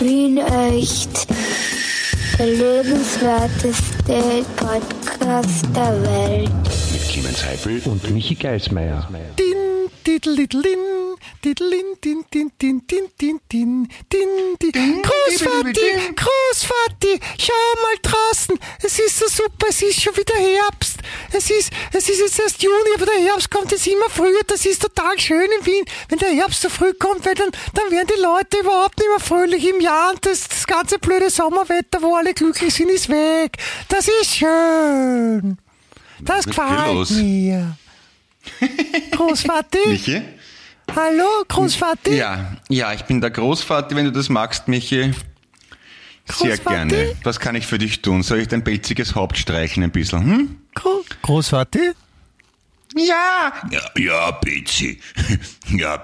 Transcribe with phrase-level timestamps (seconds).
[0.00, 1.26] Wien echt.
[2.38, 6.50] Der lebenswerteste Podcast der Welt.
[6.92, 9.06] Mit Clemens Heifel und Michi Geismeier.
[9.38, 11.09] Din, diddlidlin,
[11.44, 15.02] diddlin, din, din, din, din, din, din, din, din.
[15.02, 18.58] Großvati, Großvati, schau mal draußen.
[18.82, 20.98] Es ist so super, es ist schon wieder Herbst.
[21.32, 24.42] Es ist, es ist jetzt erst Juni, aber der Herbst kommt jetzt immer früher.
[24.46, 25.84] Das ist total schön in Wien.
[26.08, 29.20] Wenn der Herbst so früh kommt, weil dann, dann werden die Leute überhaupt nicht mehr
[29.20, 33.56] fröhlich im Jahr und das, das ganze blöde Sommerwetter, wo alle glücklich sind, ist weg.
[33.88, 35.58] Das ist schön.
[36.20, 37.76] Das gefällt mir.
[39.12, 39.88] Großvati?
[39.88, 40.22] Michi?
[40.96, 42.16] Hallo, Großvati?
[42.16, 45.12] Ja, ja, ich bin der Großvater, wenn du das magst, Michi.
[46.28, 46.62] Sehr Großvati?
[46.74, 47.16] gerne.
[47.22, 48.22] Was kann ich für dich tun?
[48.22, 50.22] Soll ich dein pelziges Haupt streichen ein bisschen?
[50.24, 50.56] Hm?
[50.74, 51.92] Gro Großvati?
[52.96, 53.52] Ja.
[53.70, 55.00] Ja, ja, Betsy.
[55.70, 56.02] Ja.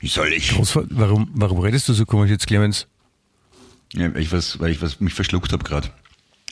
[0.00, 0.50] Wie soll ich?
[0.50, 2.86] Großvati, warum, warum redest du so komisch jetzt, Clemens?
[3.94, 5.88] Ja, weil ich was, weil ich was mich verschluckt habe gerade.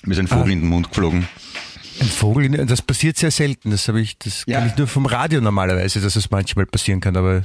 [0.03, 1.29] Mir ist ein Vogel in den Mund geflogen.
[2.01, 3.71] Ein Vogel, das passiert sehr selten.
[3.71, 4.59] Das habe ich, das Ja.
[4.59, 7.45] kann ich nur vom Radio normalerweise, dass es manchmal passieren kann, aber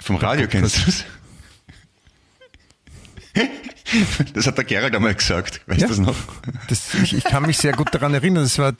[0.00, 1.04] Vom Radio kennst du das?
[4.32, 5.60] Das hat der Gerald einmal gesagt.
[5.66, 5.88] Weißt du Ja.
[5.88, 6.16] das noch?
[6.68, 8.42] das, ich, ich kann mich sehr gut daran erinnern.
[8.42, 8.72] Das war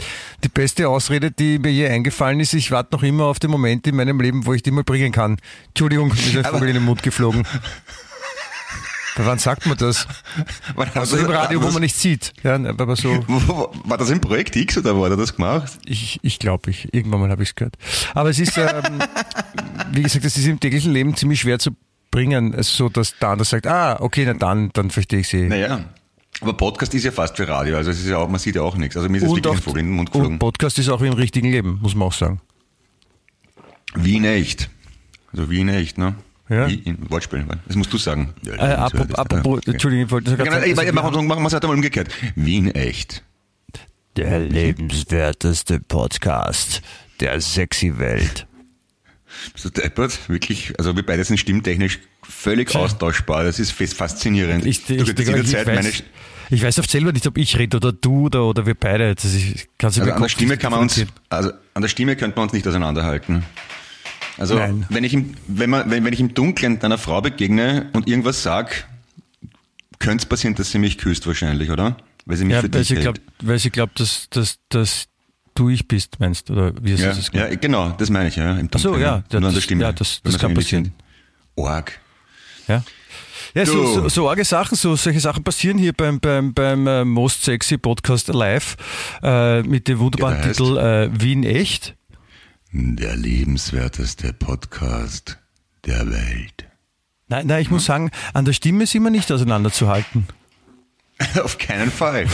[0.42, 2.54] die beste Ausrede, die mir je eingefallen ist.
[2.54, 5.12] Ich warte noch immer auf den Moment in meinem Leben, wo ich die mal bringen
[5.12, 5.36] kann.
[5.68, 7.46] Entschuldigung, mir ist ein Vogel in den Mund geflogen.
[9.16, 10.06] Wann sagt man das?
[10.74, 12.32] War das, Also im Radio, wo man nicht sieht.
[12.42, 13.24] Ja, aber so.
[13.84, 15.72] War das im Projekt X oder wo hat er das gemacht?
[15.84, 17.76] Ich, ich glaube, ich, irgendwann mal habe ich es gehört.
[18.14, 19.02] Aber es ist, ähm,
[19.92, 21.70] wie gesagt, es ist im täglichen Leben ziemlich schwer zu
[22.10, 25.48] bringen, so dass der andere sagt, ah, okay, na dann, dann verstehe ich sie.
[25.48, 25.84] Naja.
[26.40, 28.62] Aber Podcast ist ja fast wie Radio, also es ist ja auch, man sieht ja
[28.62, 28.96] auch nichts.
[28.96, 30.38] Also mir ist jetzt wirklich ein Vogel in den Mund und geflogen.
[30.38, 32.40] Podcast ist auch wie im richtigen Leben, muss man auch sagen.
[33.94, 34.70] Wie in echt.
[35.32, 36.14] Also wie in echt, ne?
[36.48, 36.68] Ja.
[36.68, 37.44] Wie in Wortspiel.
[37.66, 38.34] Das musst du sagen.
[38.42, 41.52] Ja, Äh, apropos, apropos, Entschuldigung, ich wollte das Ja, genau, sagen, ich- machen wir es
[41.54, 42.08] halt einmal umgekehrt.
[42.34, 43.22] Wie in echt.
[44.16, 46.82] der lebenswerteste Podcast
[47.20, 48.46] der sexy Welt.
[49.52, 50.28] Bist du deppert?
[50.28, 53.44] Wirklich, also wir beide sind stimmtechnisch völlig austauschbar.
[53.44, 54.64] Das ist faszinierend.
[54.66, 56.02] Ich, du ich, könntest ich, jederzeit meine, weiß,
[56.50, 59.14] ich weiß oft selber nicht, ob ich rede oder du oder, oder wir beide.
[59.14, 62.44] Das ist, also an der Stimme kann man uns, also an der Stimme könnte man
[62.44, 63.44] uns nicht auseinanderhalten.
[64.38, 64.86] Also Nein.
[64.88, 68.42] wenn ich im, wenn man, wenn, wenn ich im Dunkeln einer Frau begegne und irgendwas
[68.42, 68.86] sag,
[69.98, 71.96] könnte es passieren, dass sie mich küsst wahrscheinlich, oder?
[72.26, 73.04] Weil sie mich Ja, für weil dich sie hält.
[73.04, 75.06] glaubt, weil sie glaubt, dass, dass, dass
[75.54, 78.56] du ich bist, meinst oder wie ja, ist es ja, genau, das meine ich, ja.
[78.58, 79.82] Im Ach so, Dunkeln, ja, Nur ja, an der das- Stimme.
[79.82, 80.92] ja, das- das kann passieren.
[81.54, 81.92] Org.
[82.66, 82.82] Ja.
[83.54, 87.04] Ja, so, so, so arge Sachen, so solche Sachen passieren hier beim, beim, beim äh,
[87.04, 88.76] Most Sexy Podcast Live
[89.22, 91.94] äh, mit dem wunderbaren Ja, Titel äh, Wien echt.
[92.76, 95.38] Der lebenswerteste Podcast
[95.86, 96.66] der Welt.
[97.28, 100.26] Nein, nein, ich muss sagen, an der Stimme sind wir nicht auseinanderzuhalten.
[101.44, 102.26] Auf keinen Fall.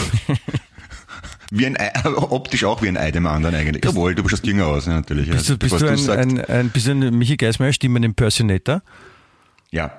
[1.50, 3.84] Wie ein Ei, optisch auch wie ein Ei dem anderen eigentlich.
[3.84, 5.28] Jawohl, du schaust jünger aus, ja, natürlich.
[5.28, 6.18] Bist du, bist Was du ein, sagst.
[6.18, 8.80] ein, ein bisschen Michi Geismeier Stimmen-Impersonator?
[9.70, 9.92] Ja.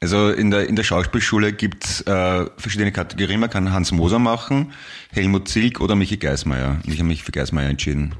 [0.00, 3.40] Also in der, in der Schauspielschule gibt's äh, verschiedene Kategorien.
[3.40, 4.72] Man kann Hans Moser machen,
[5.10, 6.80] Helmut Zilk oder Michi Geismeier.
[6.86, 8.14] Ich habe mich für Geismeier entschieden.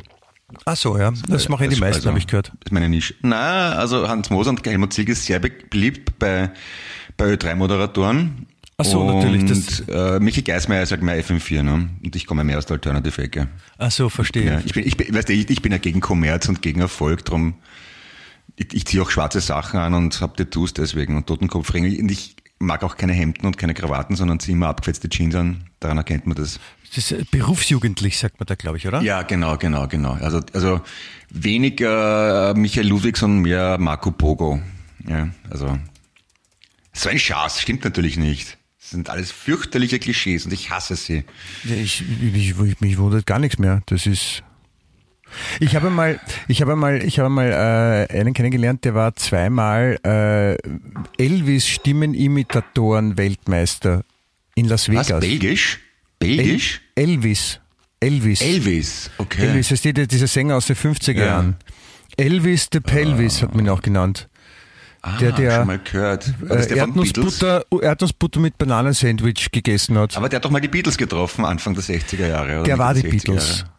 [0.64, 1.12] Ach so, ja.
[1.28, 2.48] Das machen die Also, meisten, habe ich gehört.
[2.48, 3.14] Das ist meine Nische.
[3.22, 6.50] Na, also Hans Moser und Helmut Zilk ist sehr be- beliebt bei,
[7.16, 8.46] bei Ö3-Moderatoren.
[8.78, 11.90] Ach so, und, natürlich, das- Äh, Michi Geismeier ist halt mehr FM4, ne?
[12.02, 13.48] Und ich komme mehr aus der Alternative-Ecke.
[13.78, 14.44] Ach so, verstehe.
[14.46, 16.80] Ja, ich bin, ich bin, weißt du, ich, ich bin ja gegen Kommerz und gegen
[16.80, 17.54] Erfolg, drum
[18.56, 21.88] ich, ich ziehe auch schwarze Sachen an und hab Tattoos deswegen und Totenkopfringe.
[21.98, 25.64] Und ich mag auch keine Hemden und keine Krawatten, sondern ziehe immer abgefetzte Jeans an.
[25.80, 26.60] Daran erkennt man das.
[26.94, 29.00] Das ist äh, berufsjugendlich, sagt man da, glaube ich, oder?
[29.02, 30.12] Ja, genau, genau, genau.
[30.14, 30.80] Also, also
[31.30, 34.60] weniger Michael Ludwigs und mehr Marco Pogo.
[35.06, 35.78] Ja, also
[36.92, 38.58] so ein Schatz, stimmt natürlich nicht.
[38.78, 41.24] Das sind alles fürchterliche Klischees und ich hasse sie.
[41.64, 43.82] Ich, ich, mich wundert gar nichts mehr.
[43.86, 44.42] Das ist.
[45.60, 49.98] Ich habe mal, ich habe mal, ich habe mal äh, einen kennengelernt, der war zweimal
[50.04, 54.02] äh, Elvis Stimmenimitatoren Weltmeister
[54.54, 55.10] in Las Vegas.
[55.10, 55.80] Was, belgisch?
[56.18, 56.80] Belgisch?
[56.94, 57.60] El Elvis.
[58.00, 58.40] Elvis.
[58.40, 59.42] Elvis, okay.
[59.46, 61.24] Elvis, das ist dieser Sänger aus den 50er Ja.
[61.24, 61.56] Jahren.
[62.16, 64.28] Elvis the Pelvis hat man ihn auch genannt.
[65.02, 66.28] Ah, der- der, schon mal gehört.
[66.48, 66.76] Äh, der?
[66.76, 70.16] Erdnussbutter, Erdnussbutter mit Bananensandwich gegessen hat.
[70.16, 72.54] Aber der hat doch mal die Beatles getroffen, Anfang der 60er Jahre.
[72.56, 73.58] Oder der war die Mitte der 60er Beatles.
[73.60, 73.70] Jahre.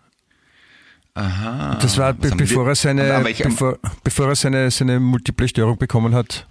[1.16, 1.78] Aha.
[1.80, 6.48] Das war, be bevor er seine, bevor, bevor er seine, seine multiple Störung bekommen hat,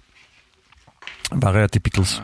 [1.31, 2.21] war er die Beatles.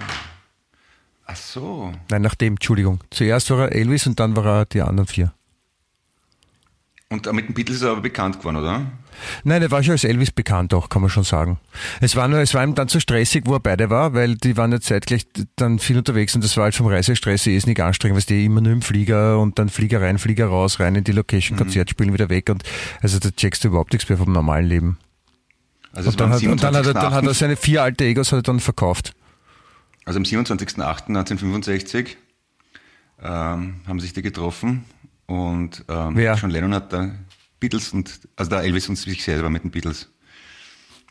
[1.26, 1.92] Ach so.
[2.10, 3.02] Nein, nachdem, Entschuldigung.
[3.12, 5.34] Zuerst war er Elvis und dann war er die anderen vier.
[7.10, 8.86] Und mit den Beatles ist er aber bekannt geworden, oder?
[9.44, 11.60] Nein, der war schon als Elvis bekannt auch, kann man schon sagen.
[12.02, 14.58] Es war nur, es war ihm dann zu stressig, wo er beide war, weil die
[14.58, 15.26] waren ja zeitgleich
[15.56, 18.62] dann viel unterwegs und das war halt vom Reisestress eh nicht anstrengend, weil die immer
[18.62, 21.60] nur im Flieger und dann Flieger rein, Flieger raus, rein in die Location, Mhm.
[21.64, 22.64] Konzert spielen, wieder weg und
[23.02, 24.98] also da checkst du überhaupt nichts mehr vom normalen Leben.
[25.92, 27.34] Also, Und dann, hat, und dann, hat er, dann hat er 27.08.
[27.34, 29.14] seine vier alte Egos hat er dann verkauft.
[30.06, 32.16] Also am 27.08.1965
[33.22, 34.86] ähm, haben sich die getroffen
[35.26, 36.36] und ähm, Wer?
[36.36, 37.12] John Lennon hat da
[37.60, 40.10] Beatles und, also der Elvis und sich selber mit den Beatles.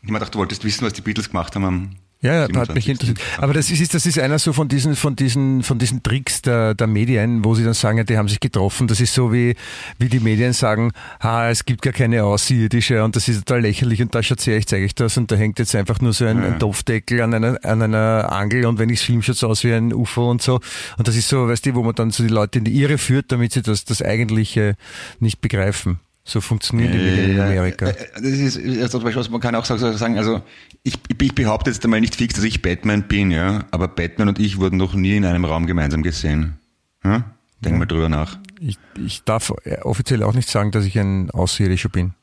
[0.01, 2.73] Ich mir gedacht, du wolltest wissen, was die Beatles gemacht haben am Ja, ja, hat
[2.73, 2.89] mich 27..
[2.89, 3.19] interessiert.
[3.37, 6.73] Aber das ist, das ist einer so von diesen, von diesen, von diesen Tricks der,
[6.73, 8.87] der Medien, wo sie dann sagen, ja, die haben sich getroffen.
[8.87, 9.55] Das ist so wie,
[9.97, 10.91] wie die Medien sagen,
[11.21, 14.57] ha, es gibt gar keine Außerirdische und das ist total lächerlich und da schaut her,
[14.57, 17.33] ich zeige euch das und da hängt jetzt einfach nur so ein, ein Topfdeckel an
[17.33, 20.41] einer, an einer Angel und wenn ich film, schaut es aus wie ein UFO und
[20.41, 20.61] so.
[20.97, 22.97] Und das ist so, weißt du, wo man dann so die Leute in die Irre
[22.97, 24.75] führt, damit sie das, das Eigentliche
[25.19, 25.99] nicht begreifen.
[26.29, 27.87] So funktionieren die Medien in Amerika.
[27.87, 30.43] Äh, Das ist, also zum Beispiel, man kann auch sagen, also
[30.83, 34.37] ich, ich behaupte jetzt einmal nicht fix, dass ich Batman bin, ja, aber Batman und
[34.37, 36.59] ich wurden noch nie in einem Raum gemeinsam gesehen.
[37.03, 37.23] Ja?
[37.61, 38.37] Denk mal drüber nach.
[38.59, 42.13] Ich, ich darf offiziell auch nicht sagen, dass ich ein Außerirdischer bin.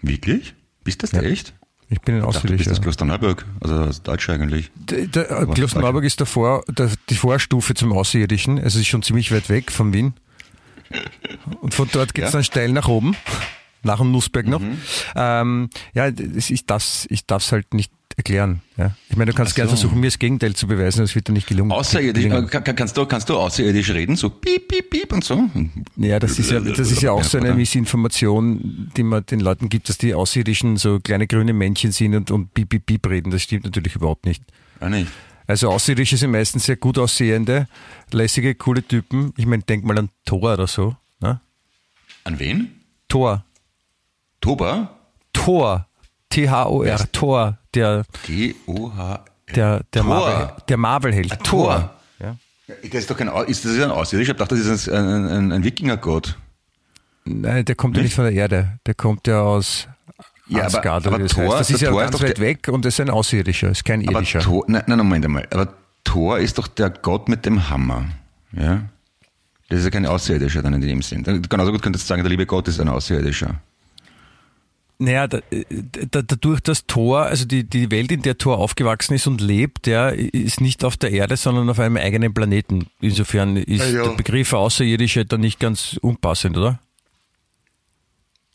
[0.00, 0.54] Wirklich?
[0.84, 1.54] Bist das echt?
[1.88, 2.70] Ich bin ein Außerirdischer.
[2.70, 4.70] das Klosterneuburg, also das Deutsche eigentlich.
[4.76, 8.58] Der, der, äh, Klosterneuburg ist davor, der, die Vorstufe zum Außerirdischen.
[8.58, 10.14] Also es ist schon ziemlich weit weg von Wien.
[11.60, 12.32] Und von dort geht's Ja.
[12.32, 13.16] dann steil nach oben,
[13.82, 14.60] nach dem Nussberg noch.
[14.60, 14.78] Mhm.
[15.14, 18.62] Ähm, ja, ich darf's, ich darf's halt nicht erklären.
[18.78, 18.96] Ja.
[19.10, 19.76] Ich meine, du kannst Ach gerne so.
[19.76, 21.70] versuchen, mir das Gegenteil zu beweisen, das wird dir nicht gelungen.
[21.72, 24.16] Außerirdisch, kann- kannst, du, kannst du außerirdisch reden?
[24.16, 25.50] So piep, piep, piep und so?
[25.96, 27.52] Ja, das ist ja, das ist ja auch so eine?
[27.54, 32.30] Missinformation, die man den Leuten gibt, dass die Außerirdischen so kleine grüne Männchen sind und,
[32.30, 33.30] und piep, piep, piep reden.
[33.30, 34.42] Das stimmt natürlich überhaupt nicht.
[34.80, 35.08] Ah, nicht.
[35.46, 37.68] Also Außerirdische sind meistens sehr gut aussehende,
[38.10, 39.32] lässige, coole Typen.
[39.36, 40.96] Ich meine, denk mal an Thor oder so.
[41.20, 41.40] Ne?
[42.24, 42.80] An wen?
[43.08, 43.44] Thor.
[44.40, 44.90] Toba?
[45.32, 45.86] Thor.
[46.30, 47.12] T-H-O-R.
[47.12, 47.58] Thor.
[47.74, 49.24] Der, T-O-H.
[49.54, 50.08] der, der Thor.
[50.08, 51.32] Marvel, der Marvel-Held.
[51.32, 51.90] Ah, Thor.
[52.18, 52.36] Ja.
[52.66, 54.32] Das ist doch kein, ist das ein Außerirdischer?
[54.32, 56.36] Ich dachte, das ist ein, ein, ein, ein Wikingergott.
[57.24, 58.78] Nein, der kommt ja nicht von der Erde.
[58.86, 59.88] Der kommt ja aus
[60.48, 61.60] Ja, aber- aber Thor- heißt.
[61.60, 63.84] Das ist ja Thor ist ganz doch weit der- weg und ist ein Außerirdischer, ist
[63.84, 64.40] kein Aber irdischer.
[64.40, 65.46] Thor, nein, nein, Moment einmal.
[65.50, 65.72] Aber
[66.04, 68.06] Thor ist doch der Gott mit dem Hammer.
[68.52, 68.82] Ja?
[69.68, 71.24] Das ist ja kein Außerirdischer dann in dem Sinn.
[71.48, 73.60] Genauso gut könntest du sagen, der liebe Gott ist ein Außerirdischer.
[74.98, 75.40] Naja, da,
[76.10, 79.86] da, dadurch, dass Thor, also die, die Welt, in der Thor aufgewachsen ist und lebt,
[79.86, 82.86] ja, ist nicht auf der Erde, sondern auf einem eigenen Planeten.
[83.00, 84.02] Insofern ist Ja, ja.
[84.04, 86.78] der Begriff Außerirdische dann nicht ganz unpassend, oder?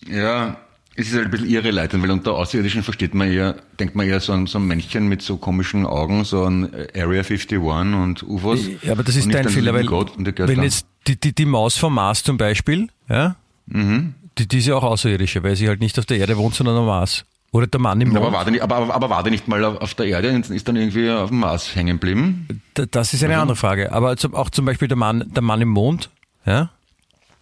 [0.08, 0.58] Ja,
[1.02, 4.20] es ist halt ein bisschen irreleitend, weil unter Außerirdischen versteht man eher, denkt man eher
[4.20, 8.60] so an so ein Männchen mit so komischen Augen, so an Area 51 und UFOs.
[8.84, 10.64] Ja, aber das ist dein Fehler, weil wenn Götter.
[10.64, 13.36] jetzt die, die, die Maus vom Mars zum Beispiel, ja,
[13.68, 14.16] Mhm.
[14.38, 16.78] die, die ist ja auch Außerirdische, weil sie halt nicht auf der Erde wohnt, sondern
[16.78, 17.26] am Mars.
[17.54, 18.20] Oder der Mann im Mond.
[18.20, 20.68] aber, war der nicht, aber, aber, war der nicht mal auf der Erde und ist
[20.68, 22.62] dann irgendwie auf dem Mars hängen geblieben?
[22.76, 23.42] Da- Das ist eine Mhm.
[23.42, 23.92] andere Frage.
[23.92, 26.10] Aber auch zum Beispiel der Mann, der Mann im Mond,
[26.46, 26.70] ja.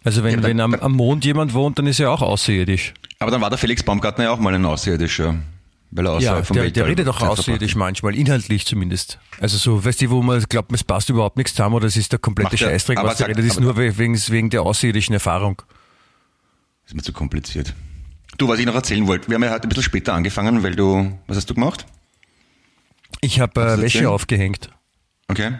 [0.02, 2.22] Also wenn, Ja, aber wenn da- am, am Mond jemand wohnt, dann ist er auch
[2.22, 2.92] außerirdisch.
[3.20, 5.36] Aber dann war der Felix Baumgartner ja auch mal ein Außerirdischer.
[5.92, 9.18] Weil er Ja, vom der, Weltall der redet auch außerirdisch manchmal, inhaltlich zumindest.
[9.40, 12.12] Also so, weißt du, wo man glaubt, es passt überhaupt nichts zusammen oder es ist
[12.12, 14.62] der komplette Macht er- Scheißdreck, aber was sag- redet, ist nur we- wegen, wegen der
[14.62, 15.60] außerirdischen Erfahrung.
[16.86, 17.74] Ist mir zu kompliziert.
[18.38, 20.74] Du, was ich noch erzählen wollte, wir haben ja heute ein bisschen später angefangen, weil
[20.76, 21.84] du, was hast du gemacht?
[23.20, 24.70] Ich habe äh, Wäsche aufgehängt.
[25.28, 25.52] Okay.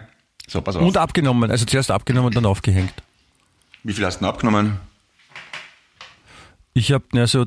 [0.47, 0.81] So, pass auf.
[0.81, 2.93] Und abgenommen, also zuerst abgenommen, dann aufgehängt.
[3.83, 4.79] Wie viel hast du denn abgenommen?
[6.73, 7.45] Ich habe ja so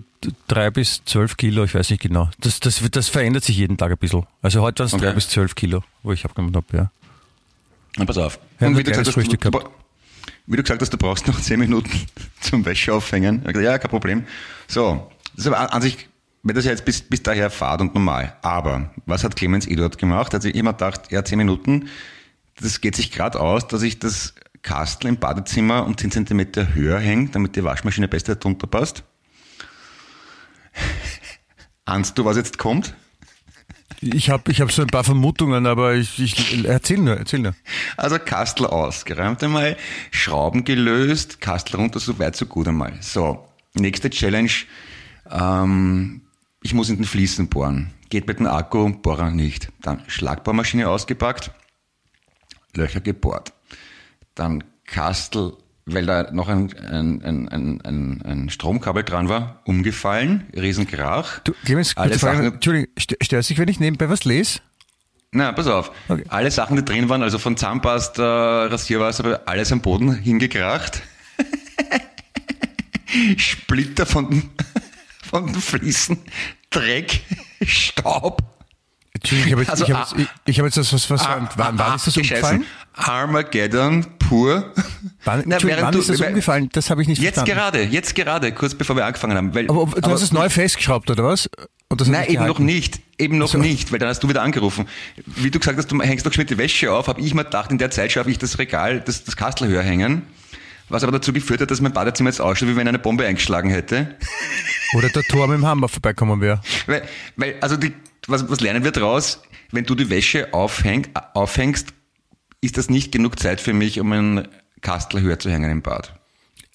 [0.48, 2.28] drei bis zwölf Kilo, ich weiß nicht genau.
[2.40, 4.26] Das, das, das verändert sich jeden Tag ein bisschen.
[4.42, 5.04] Also heute waren es Okay.
[5.06, 6.90] drei bis zwölf Kilo, wo ich abgenommen habe, ja.
[7.96, 8.38] Na, pass auf.
[8.60, 9.70] Ja, Und wie du, gesagt hast, du, gehabt.
[10.46, 11.90] wie du gesagt hast, du brauchst noch zehn Minuten
[12.40, 13.42] zum Wäsche aufhängen.
[13.54, 14.24] Ja, kein Problem.
[14.68, 16.08] So, das ist aber an sich,
[16.42, 18.36] wenn das ja jetzt bis, bis daher fahrt und normal.
[18.42, 20.34] Aber was hat Clemens Eduard gemacht?
[20.34, 21.88] Also ich immer gedacht, ja, zehn Minuten,
[22.60, 26.98] das geht sich gerade aus, dass ich das Kastel im Badezimmer um 10 Zentimeter höher
[26.98, 29.02] hängt, damit die Waschmaschine besser drunter passt.
[31.84, 32.94] Ahnst du, was jetzt kommt?
[34.00, 37.54] Ich habe ich hab so ein paar Vermutungen, aber ich, ich erzähl nur, erzähl nur.
[37.96, 39.76] Also Kastel ausgeräumt einmal,
[40.10, 42.98] Schrauben gelöst, Kastel runter, so weit, so gut einmal.
[43.00, 44.50] So, nächste Challenge,
[45.30, 46.22] ähm,
[46.62, 47.92] ich muss in den Fliesen bohren.
[48.10, 49.72] Geht mit dem Akku, Bohrer nicht.
[49.80, 51.50] Dann Schlagbohrmaschine ausgepackt,
[52.74, 53.52] Löcher gebohrt.
[54.34, 57.48] Dann Kastel, weil da noch ein, ein, ein,
[57.82, 61.40] ein, ein, Stromkabel dran war, umgefallen, Riesenkrach.
[61.40, 64.60] Du, Clemens, Alle Frage, Sachen- Entschuldigung, st- störst dich, wenn ich nebenbei was lese?
[65.32, 65.90] Na, pass auf.
[66.08, 66.24] Okay.
[66.28, 71.02] Alle Sachen, die drin waren, also von Zahnpasta, Rasierwasser, alles am Boden hingekracht.
[73.36, 74.50] Splitter von,
[75.22, 76.18] von den Fliesen,
[76.70, 77.20] Dreck,
[77.64, 78.42] Staub.
[79.24, 81.22] Entschuldigung, ich habe jetzt, Also, ich hab jetzt, ich, ich hab jetzt das, was, was,
[81.26, 82.64] Ah, wann, wann ist das umgefallen?
[82.92, 84.72] Armageddon pur.
[85.24, 86.68] Wann, Na, wann du- ist das umgefallen?
[86.72, 87.58] Das habe ich nicht Jetzt verstanden.
[87.58, 89.54] gerade, jetzt gerade, kurz bevor wir angefangen haben.
[89.54, 91.48] Weil, Aber, ob- du hast es neu festgeschraubt, oder was?
[91.88, 93.00] Und das Nein, eben noch nicht.
[93.18, 93.58] Eben noch Ach so.
[93.58, 94.86] nicht, weil dann hast du wieder angerufen.
[95.24, 97.78] Wie du gesagt hast, du hängst doch die Wäsche auf, habe ich mir gedacht, in
[97.78, 100.22] der Zeit schaffe ich das Regal, das, das Kastel höher hängen.
[100.90, 103.70] Was aber dazu geführt hat, dass mein Badezimmer jetzt ausschaut, wie wenn eine Bombe eingeschlagen
[103.70, 104.16] hätte.
[104.94, 106.60] Oder der Tor mit dem Hammer vorbeikommen wäre.
[106.86, 107.02] Weil,
[107.36, 107.92] weil also die,
[108.26, 109.42] was, was lernen wir draus?
[109.70, 111.88] Wenn du die Wäsche aufhäng, aufhängst,
[112.60, 114.48] ist das nicht genug Zeit für mich, um ein
[114.80, 116.18] Kastel höher zu hängen im Bad.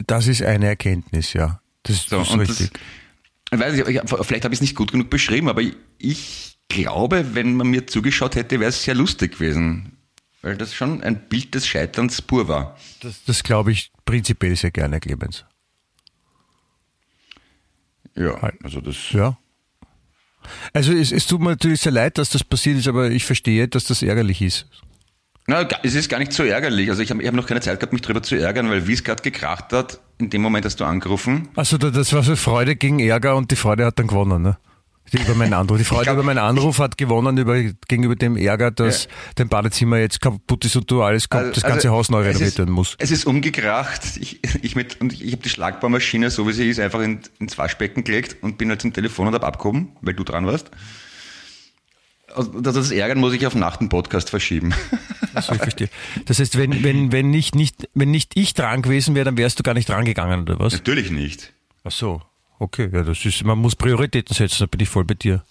[0.06, 1.62] Das ist eine Erkenntnis, ja.
[1.84, 2.72] Das, So, das ist richtig.
[3.52, 3.86] das, weiß ich,
[4.26, 5.62] vielleicht habe ich es nicht gut genug beschrieben, aber
[5.98, 9.98] ich glaube, wenn man mir zugeschaut hätte, wäre es sehr lustig gewesen.
[10.42, 12.78] Weil das schon ein Bild des Scheiterns pur war.
[13.02, 15.44] Das, das glaube ich prinzipiell sehr gerne, Clemens.
[18.16, 19.12] Ja, also das.
[19.12, 19.38] Ja.
[20.74, 23.68] Also es, es tut mir natürlich sehr leid, dass das passiert ist, aber ich verstehe,
[23.68, 24.68] dass das ärgerlich ist.
[25.48, 26.90] Na, es ist gar nicht so ärgerlich.
[26.90, 28.94] Also ich habe ich hab noch keine Zeit gehabt, mich drüber zu ärgern, weil wie
[28.94, 31.48] es gerade gekracht hat, in dem Moment hast du angerufen.
[31.56, 34.58] Also da- das war so Freude gegen Ärger und die Freude hat dann gewonnen, ne?
[35.12, 35.78] Die, über meinen Anruf.
[35.78, 39.98] Die Freude glaub- über meinen Anruf hat gewonnen über, gegenüber dem Ärger, dass dein Badezimmer
[39.98, 42.96] jetzt kaputt ist und du alles kommt, das ganze Also, Haus neu renoviert werden muss.
[43.00, 44.02] Es ist umgekracht.
[44.20, 47.58] Ich, ich mit, und ich habe die Schlagbohrmaschine, so wie sie ist, einfach in, ins
[47.58, 50.72] Waschbecken gelegt und bin halt zum Telefon und hab abgehoben, weil du dran warst.
[52.36, 54.74] Also das, das Ärgern muss ich auf Nacht einen Podcast verschieben.
[55.34, 55.90] Verstehe.
[56.26, 59.58] Das heißt, wenn, wenn, wenn, nicht, nicht, wenn nicht ich dran gewesen wäre, dann wärst
[59.60, 60.74] du gar nicht dran gegangen, oder was?
[60.74, 61.54] Natürlich nicht.
[61.84, 62.22] Ach so.
[62.60, 65.44] Okay, ja, das ist, man muss Prioritäten setzen, da bin ich voll bei dir.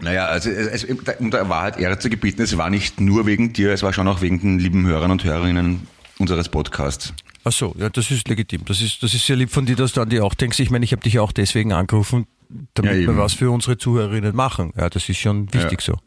[0.00, 3.52] Naja, also es, es, um der Wahrheit Ehre zu gebieten, es war nicht nur wegen
[3.52, 5.86] dir, es war schon auch wegen den lieben Hörern und Hörerinnen
[6.18, 7.14] unseres Podcasts.
[7.44, 8.64] Ach so, ja, das ist legitim.
[8.66, 10.60] Das ist, das ist sehr lieb von dir, dass du an die auch denkst.
[10.60, 12.26] Ich meine, ich habe dich ja auch deswegen angerufen,
[12.74, 14.72] damit Ja, wir was für unsere Zuhörerinnen machen.
[14.76, 15.98] Ja, das ist schon wichtig so.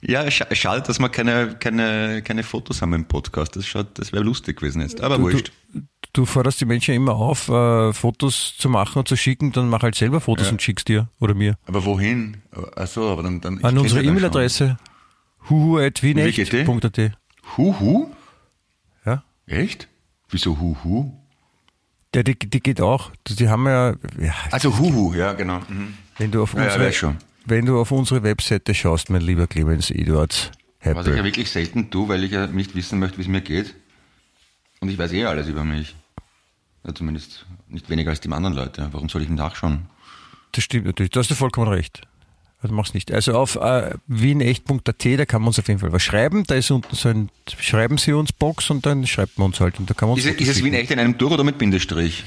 [0.00, 3.56] Ja, scha schade, dass wir keine, keine, keine Fotos haben im Podcast.
[3.56, 5.00] Das, schaut- das wäre lustig gewesen jetzt.
[5.00, 5.50] Aber Du, wurscht.
[5.72, 5.80] du,
[6.12, 9.82] du forderst die Menschen immer auf, äh, Fotos zu machen und zu schicken, dann mach
[9.82, 10.52] halt selber Fotos Ja.
[10.52, 11.56] und schickst dir oder mir.
[11.66, 12.36] Aber wohin?
[12.76, 13.40] Achso, aber dann.
[13.40, 15.50] dann An unsere ja E-Mail-Adresse schon.
[17.56, 18.06] Huhu?
[19.04, 19.24] Ja?
[19.46, 19.88] Echt?
[20.30, 21.12] Wieso Huhu?
[22.14, 23.10] Der, die, die geht auch.
[23.28, 23.90] Die haben ja,
[24.20, 25.58] ja Also Huhu, ja, genau.
[25.68, 25.94] Mhm.
[26.18, 27.16] wenn du auf Ja, ja, unsere, weiß schon.
[27.48, 30.50] Wenn du auf unsere Webseite schaust, mein lieber Clemens Eduards
[30.82, 33.40] Was ich ja wirklich selten tue, weil ich ja nicht wissen möchte, wie es mir
[33.40, 33.74] geht.
[34.80, 35.94] Und ich weiß eh alles über mich.
[36.86, 38.88] Ja, zumindest nicht weniger als die anderen Leute.
[38.92, 39.86] Warum soll ich nachschauen?
[40.52, 41.10] Das stimmt natürlich.
[41.10, 42.02] Da hast du vollkommen recht.
[42.60, 43.12] Also mach's nicht.
[43.12, 46.44] Also auf äh, wienecht.at, da kann man uns auf jeden Fall was schreiben.
[46.46, 49.78] Da ist unten so ein Schreiben Sie uns Box und dann schreibt man uns halt.
[49.78, 51.44] Und da kann man uns Ist, es- ist es Wien echt in einem Durch oder
[51.44, 52.24] mit Bindestrich?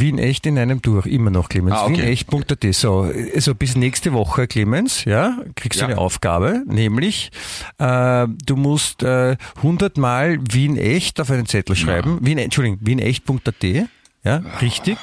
[0.00, 1.74] Wien echt in einem durch, immer noch, Clemens.
[1.76, 1.96] Ah, okay.
[2.02, 2.74] Wienecht.at.
[2.74, 5.88] So, also bis nächste Woche, Clemens, ja, kriegst du Ja.
[5.90, 7.30] eine Aufgabe, nämlich
[7.78, 12.18] äh, du musst äh, 100 Mal Wien echt auf einen Zettel schreiben.
[12.22, 13.64] Wien, Entschuldigung, wienecht.at.
[14.24, 14.98] Ja, richtig.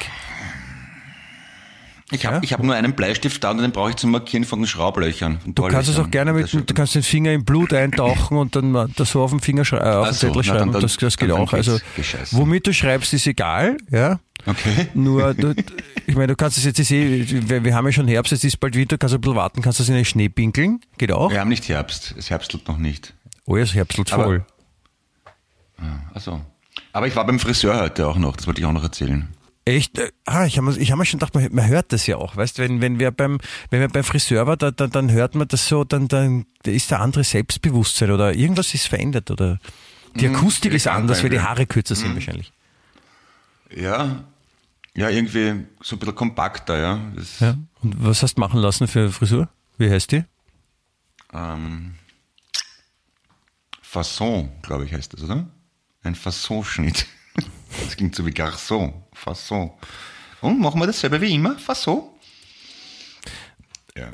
[2.11, 2.41] Ich habe Ja?
[2.43, 5.39] ich hab nur einen Bleistift da und den brauche ich zum Markieren von den Schraublöchern.
[5.39, 8.55] von Du kannst es auch gerne mit, du kannst den Finger im Blut eintauchen und
[8.55, 10.59] dann das so auf dem Finger äh, auf den so, Zettel na, schreiben.
[10.59, 11.53] dann- und das, das geht dann- dann auch.
[11.53, 11.79] Also,
[12.31, 14.19] womit du schreibst, ist egal, ja.
[14.45, 14.87] Okay.
[14.93, 15.55] Nur, du,
[16.05, 18.43] ich meine, du kannst es jetzt ich sehe, wir, wir haben ja schon Herbst, es
[18.43, 20.81] ist bald Winter, kannst du ein bisschen warten, kannst du das in den Schnee pinkeln,
[20.97, 21.31] geht auch.
[21.31, 22.13] Wir haben nicht Herbst.
[22.17, 23.13] Es herbstelt noch nicht.
[23.45, 24.45] Oh, ja, es herbstelt voll.
[26.13, 26.41] Also.
[26.91, 28.35] Aber ich war beim Friseur heute auch noch.
[28.35, 29.27] Das wollte ich auch noch erzählen.
[29.65, 29.99] Echt?
[30.25, 32.35] Ah, ich habe mir, ich hab mir schon gedacht, man, man hört das ja auch,
[32.35, 35.47] weißt, wenn wenn wir beim wenn wir beim Friseur war, da, dann, dann hört man
[35.47, 39.59] das so, dann dann ist der andere Selbstbewusstsein oder irgendwas ist verändert oder
[40.15, 41.39] die Akustik ist eleganter anders, weil die.
[41.39, 42.51] Haare kürzer sind wahrscheinlich.
[43.73, 44.25] Ja.
[44.95, 46.99] Ja, irgendwie so ein bisschen kompakter, ja.
[47.15, 47.55] Das, Ja.
[47.81, 49.49] Und was hast du machen lassen für Frisur?
[49.77, 50.23] Wie heißt die?
[51.33, 51.95] ähm,
[53.81, 55.47] Fasson, glaube ich, heißt das, oder?
[56.03, 57.05] Ein Fasson-Schnitt.
[57.83, 58.93] Das klingt so wie Garçon.
[59.13, 59.71] Fasson.
[60.41, 61.57] Und machen wir dasselbe wie immer?
[61.57, 62.03] Fasson?
[63.97, 64.09] Ja.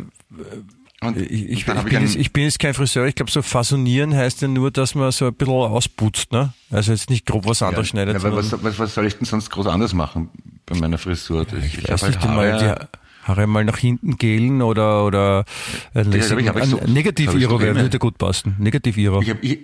[1.02, 3.42] Und, Ich, ich, und ich, bin, jetzt, ich bin jetzt kein Friseur, ich glaube so
[3.42, 6.54] fasonieren heißt ja nur, dass man so ein bisschen ausputzt, ne?
[6.70, 8.14] Also jetzt nicht grob was anderes schneidet.
[8.14, 10.30] ja, aber was, was, was soll ich denn sonst groß anders machen
[10.70, 11.46] bei meiner Frisur?
[11.64, 15.46] Ich, ich hab weiß nicht halt Haare- die Haare mal nach hinten gelen oder, oder
[15.94, 17.82] ein, Das hab ich- hab ich so- ein negativ hab ich Iro so wäre, immer.
[17.82, 18.56] würde gut passen.
[18.60, 19.22] Negativ Iro.
[19.22, 19.60] Ich habe ich,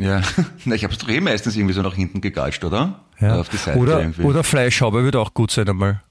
[0.00, 0.20] ja,
[0.64, 3.00] na, ich habe es doch eh meistens irgendwie so nach hinten gegatscht, oder?
[3.20, 3.40] Ja.
[3.40, 4.22] Auf die Seite Oder, irgendwie.
[4.22, 6.02] oder Fleischhaube würde auch gut sein einmal.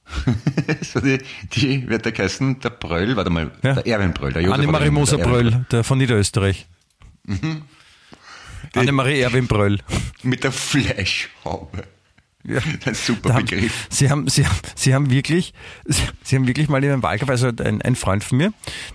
[0.81, 1.19] so die,
[1.53, 3.75] die wird der geheißen, der Bröll, warte mal, Ja.
[3.75, 6.67] der Erwin Bröll, der Annemarie oder Moser Bröll, der von Niederösterreich.
[8.75, 9.79] Annemarie Erwin Bröll.
[10.23, 11.83] Mit der Fleischhaube.
[12.47, 12.59] Ja.
[12.85, 13.87] Ein super haben, Begriff.
[13.89, 15.53] Sie haben, Sie haben, Sie haben wirklich,
[16.23, 18.53] Sie haben wirklich mal in einem Wahlkampf, also ein, ein Freund von mir,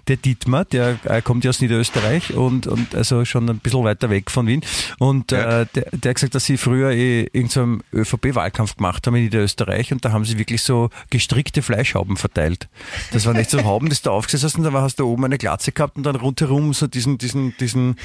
[0.09, 4.11] der Dietmar, der äh, kommt ja aus Niederösterreich und, und also schon ein bisschen weiter
[4.11, 4.62] weg von Wien.
[4.99, 5.62] Und Ja.
[5.62, 9.25] äh, der, der hat gesagt, dass sie früher eh irgendeinen so ÖVP-Wahlkampf gemacht haben in
[9.25, 12.68] Niederösterreich und da haben sie wirklich so gestrickte Fleischhauben verteilt.
[13.12, 15.25] Das waren nicht so Hauben, die du da aufgesetzt hast und da hast du oben
[15.25, 17.97] eine Glatze gehabt und dann rundherum so diesen, diesen, diesen,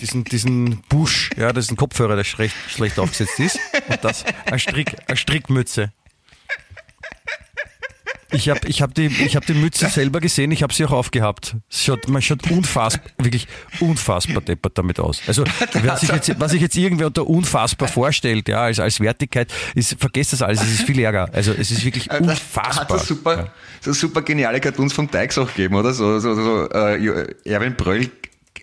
[0.00, 3.58] diesen, diesen Busch, ja, das ist ein Kopfhörer, der schlecht, schlecht aufgesetzt ist.
[3.88, 5.92] Und das, ein Strick, eine Strickmütze.
[8.30, 10.90] Ich habe ich hab die, ich hab die Mütze selber gesehen, ich habe sie auch
[10.90, 11.56] aufgehabt.
[11.70, 13.48] Schaut, man schaut unfassbar, wirklich
[13.80, 15.22] unfassbar deppert damit aus.
[15.26, 15.44] Also
[15.82, 19.96] was ich jetzt, was ich jetzt irgendwer unter unfassbar vorstellt, ja, als, als Wertigkeit, ist,
[19.98, 21.30] vergesst das alles, es ist viel ärger.
[21.32, 22.98] Also es ist wirklich Hat unfassbar.
[22.98, 25.94] es super, so super geniale Cartoons vom Teix auch gegeben, oder?
[25.94, 28.10] So, so, so äh, Erwin Bröll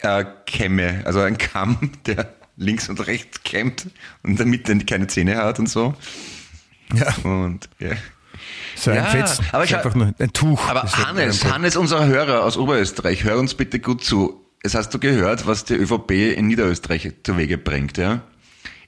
[0.02, 3.88] äh, Kämme, also ein Kamm, der links und rechts kämmt
[4.24, 5.94] und der Mitte keine Zähne hat und so.
[6.94, 7.92] Ja, Und ja.
[8.76, 10.68] so ein Ja, Fetz, aber ich- einfach nur ein Tuch.
[10.70, 14.42] Aber Hannes, Hannes, unser Hörer aus Oberösterreich, hör uns bitte gut zu.
[14.64, 18.22] Es hast du gehört, was die ÖVP in Niederösterreich zu Wege bringt, ja?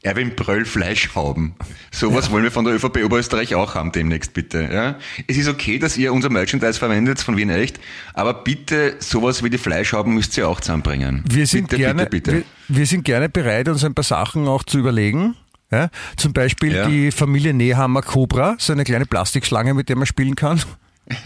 [0.07, 1.53] Erwin Bröll Fleischhauben.
[1.91, 4.95] Sowas wollen wir von der ÖVP Oberösterreich auch haben demnächst, bitte, ja?
[5.27, 7.79] Es ist okay, dass ihr unser Merchandise verwendet von Wien Echt,
[8.13, 11.23] aber bitte sowas wie die Fleischhauben müsst ihr auch zusammenbringen.
[11.29, 12.45] Wir sind, bitte, gerne, bitte, bitte.
[12.69, 15.35] Wir, wir sind gerne bereit, uns ein paar Sachen auch zu überlegen.
[15.71, 15.89] Ja?
[16.15, 16.87] Zum Beispiel Ja.
[16.87, 20.61] die Familie Nehammer Cobra, so eine kleine Plastikschlange, mit der man spielen kann.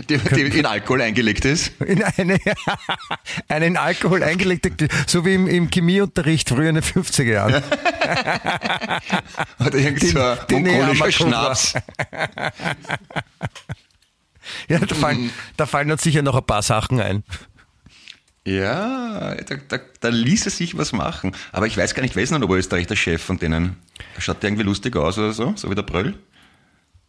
[0.10, 1.72] Die, die in Alkohol eingelegt ist.
[1.82, 2.38] In eine,
[3.48, 7.64] einen Alkohol eingelegte, so wie im, im Chemieunterricht früher in den 50er Jahren.
[9.60, 11.12] Oder irgend so ein mongolischer.
[11.12, 11.74] Schnaps.
[14.68, 17.24] Ja, da fallen, da fallen uns sicher noch ein paar Sachen ein.
[18.46, 21.36] Ja, da, da, da ließ es sich was machen.
[21.52, 23.78] Aber ich weiß gar nicht, wer ist denn in Oberösterreich der Chef von denen?
[24.18, 25.54] Schaut der irgendwie lustig aus oder so?
[25.56, 26.16] So wie der Bröll?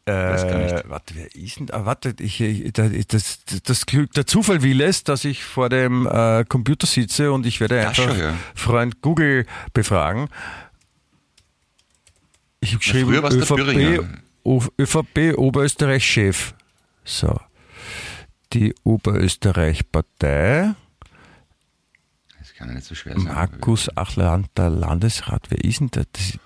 [0.05, 1.71] Äh, warte, wer ist denn?
[1.71, 5.69] Ah, warte, ich, ich, da- das, das Glück, der Zufall will es, dass ich vor
[5.69, 8.35] dem äh, Computer sitze und ich werde einfach schon, ja.
[8.57, 10.29] Freund Google befragen.
[12.61, 14.05] Ich habe geschrieben, der ÖVP,
[14.79, 16.55] ÖVP Oberösterreich-Chef.
[17.05, 17.39] So.
[18.53, 20.75] Die Oberösterreich-Partei.
[22.39, 23.25] Das kann ja nicht so schwer sein.
[23.25, 25.47] Markus Achler, der Landesrat.
[25.49, 26.07] Wer ist denn der?
[26.13, 26.39] Das,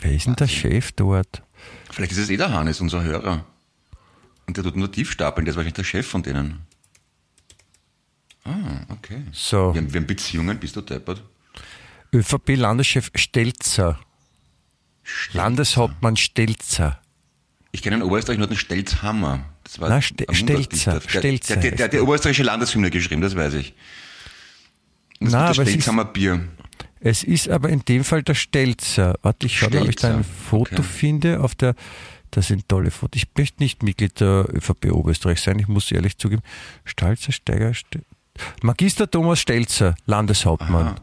[0.00, 1.42] wer ist denn der Chef dort?
[1.90, 3.44] Vielleicht ist es eh der Hannes, unser Hörer.
[4.46, 6.60] Und der tut nur tief stapeln, der ist wahrscheinlich der Chef von denen.
[8.44, 8.52] Ah,
[8.88, 9.22] okay.
[9.32, 9.74] So.
[9.74, 11.22] Wir haben, wir haben Beziehungen, bist du deppert?
[12.14, 13.98] ÖVP-Landeschef Stelzer.
[15.32, 17.00] Landeshauptmann Stelzer.
[17.72, 19.44] Ich kenne in Oberösterreich nur den Stelzhammer.
[19.64, 21.00] Das war Na, Ste- Stelzer.
[21.00, 23.74] Der, Stelzer der, der, der hat die oberösterreichische Landeshymne geschrieben, das weiß ich.
[25.20, 26.48] Und Na, das aber Stelzhammer Bier.
[27.00, 29.14] Es ist aber in dem Fall der Stelzer.
[29.22, 30.82] Warte, ich schaue, ob ich da ein Stelzer, Foto okay.
[30.82, 31.74] finde auf der.
[32.30, 33.22] Das sind tolle Fotos.
[33.22, 36.42] Ich möchte nicht Mitglied der ÖVP Oberösterreich sein, ich muss ehrlich zugeben.
[36.84, 38.02] Stelzer, Steiger, Stel
[38.62, 41.00] Magister Thomas Stelzer, Landeshauptmann.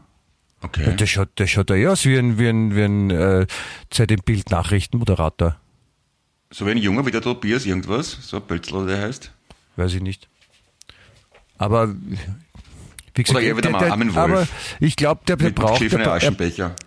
[0.62, 0.96] Okay.
[0.96, 3.46] Der schaut, der schaut ja eh aus wie ein, wie ein, wie ein äh,
[3.90, 5.56] Zeit im Bild Nachrichtenmoderator.
[6.50, 9.32] So wie ein Junge wie der Tobias irgendwas, so ein Pölzl, der heißt.
[9.76, 10.28] Weiß ich nicht.
[11.58, 11.94] Aber
[13.16, 14.16] wie gesagt, Oder eher wieder der- der- Armin Wolf.
[14.16, 14.48] aber
[14.78, 15.98] ich glaube, der, der braucht, er,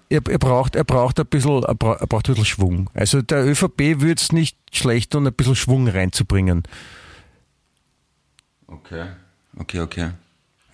[0.09, 2.89] er, er braucht, er braucht ein bisschen, er braucht, er braucht ein bisschen Schwung.
[2.93, 6.63] Also der ÖVP würde es nicht schlecht tun, ein bisschen Schwung reinzubringen.
[8.67, 9.05] Okay.
[9.57, 10.09] Okay, okay.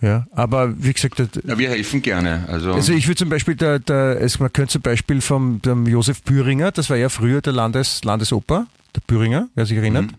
[0.02, 2.44] Ja, aber wie gesagt, Ja, wir helfen gerne.
[2.48, 6.22] Also, also ich würde zum Beispiel, der, der, es, man könnte zum Beispiel vom Josef
[6.22, 10.10] Büringer, das war ja früher der Landes, Landesoper, der Büringer, wer sich erinnert.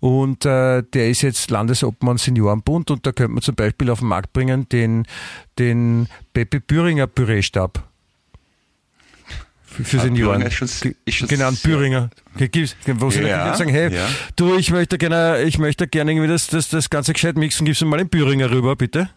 [0.00, 4.08] Und äh, der ist jetzt Landesobmann Seniorenbund und da könnte man zum Beispiel auf den
[4.08, 5.06] Markt bringen den,
[5.58, 7.82] den Pepe Büringer Pürierstab.
[9.64, 10.40] Für, für Ah, Senioren.
[10.40, 12.10] Büringer ist schon- ist schon genannt sehr- Büringer.
[12.36, 14.08] Gibt's- Wo sie Ja, sagen, hey, ja.
[14.36, 17.82] du, ich möchte gerne, ich möchte gerne irgendwie das, das, das ganze gescheit mixen, gibst
[17.82, 19.10] du mal den Büringer rüber, bitte?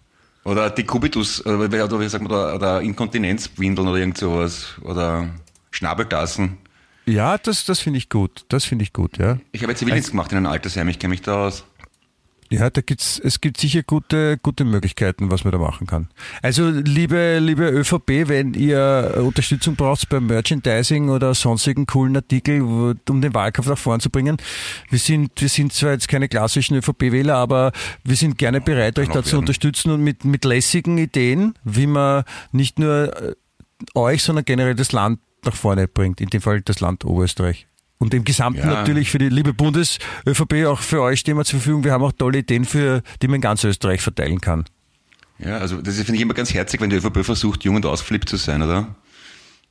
[0.46, 4.74] oder Dekubitus, oder, oder, sagt man, oder, oder Inkontinenzwindeln oder irgend sowas.
[4.82, 5.30] Oder
[5.70, 6.58] Schnabeltassen.
[7.10, 8.46] Ja, das, das finde ich gut.
[8.50, 9.40] Das finde ich gut, ja.
[9.52, 11.66] Ich habe ja Zivildienst gemacht in einem Altersheim, ich kenne mich da aus.
[12.52, 16.08] Ja, da gibt's, es gibt sicher gute, gute Möglichkeiten, was man da machen kann.
[16.42, 22.62] Also, liebe, liebe ÖVP, wenn ihr Unterstützung braucht beim Merchandising oder sonstigen coolen Artikel,
[23.08, 24.38] um den Wahlkampf nach vorn zu bringen,
[24.90, 27.72] wir sind, wir sind zwar jetzt keine klassischen ÖVP-Wähler, aber
[28.04, 32.24] wir sind gerne bereit, euch da zu unterstützen und mit, mit lässigen Ideen, wie man
[32.52, 33.36] nicht nur äh,
[33.94, 36.22] euch, sondern generell das Land nach vorne bringt.
[36.22, 37.68] In dem Fall das Land Oberösterreich.
[37.98, 38.68] Und im Gesamten Ja.
[38.68, 41.84] natürlich für die liebe Bundes-ÖVP, auch für euch stehen wir zur Verfügung.
[41.84, 44.64] Wir haben auch tolle Ideen, für, die man in ganz Österreich verteilen kann.
[45.38, 48.30] Ja, also das finde ich immer ganz herzig, wenn die ÖVP versucht, jung und ausflippt
[48.30, 48.96] zu sein, oder?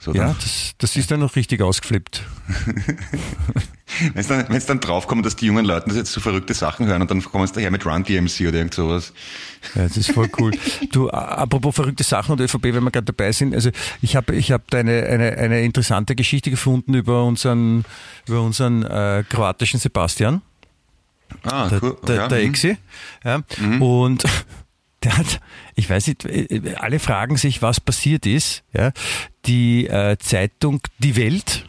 [0.00, 2.22] So, Ja, das, das ist dann noch richtig ausgeflippt.
[4.12, 6.86] Wenn es dann, wenn's dann draufkommt, dass die jungen Leute das jetzt so verrückte Sachen
[6.86, 9.12] hören und dann kommen sie daher mit Run DMC oder irgend sowas.
[9.74, 10.52] Ja, das ist voll cool.
[10.92, 13.70] Du, apropos verrückte Sachen und ÖVP, wenn wir gerade dabei sind, also
[14.02, 17.84] ich habe ich hab da eine, eine, eine interessante Geschichte gefunden über unseren,
[18.26, 20.42] über unseren äh, kroatischen Sebastian,
[21.42, 21.96] Ah, der, cool.
[22.06, 22.44] der, ja, der mhm.
[22.46, 22.76] Exi.
[23.24, 23.42] Ja,
[23.80, 24.24] Und
[25.04, 25.40] der hat,
[25.74, 28.64] ich weiß nicht, äh, alle fragen sich, was passiert ist.
[28.72, 28.92] Ja,
[29.46, 31.66] die äh, Zeitung Die Welt,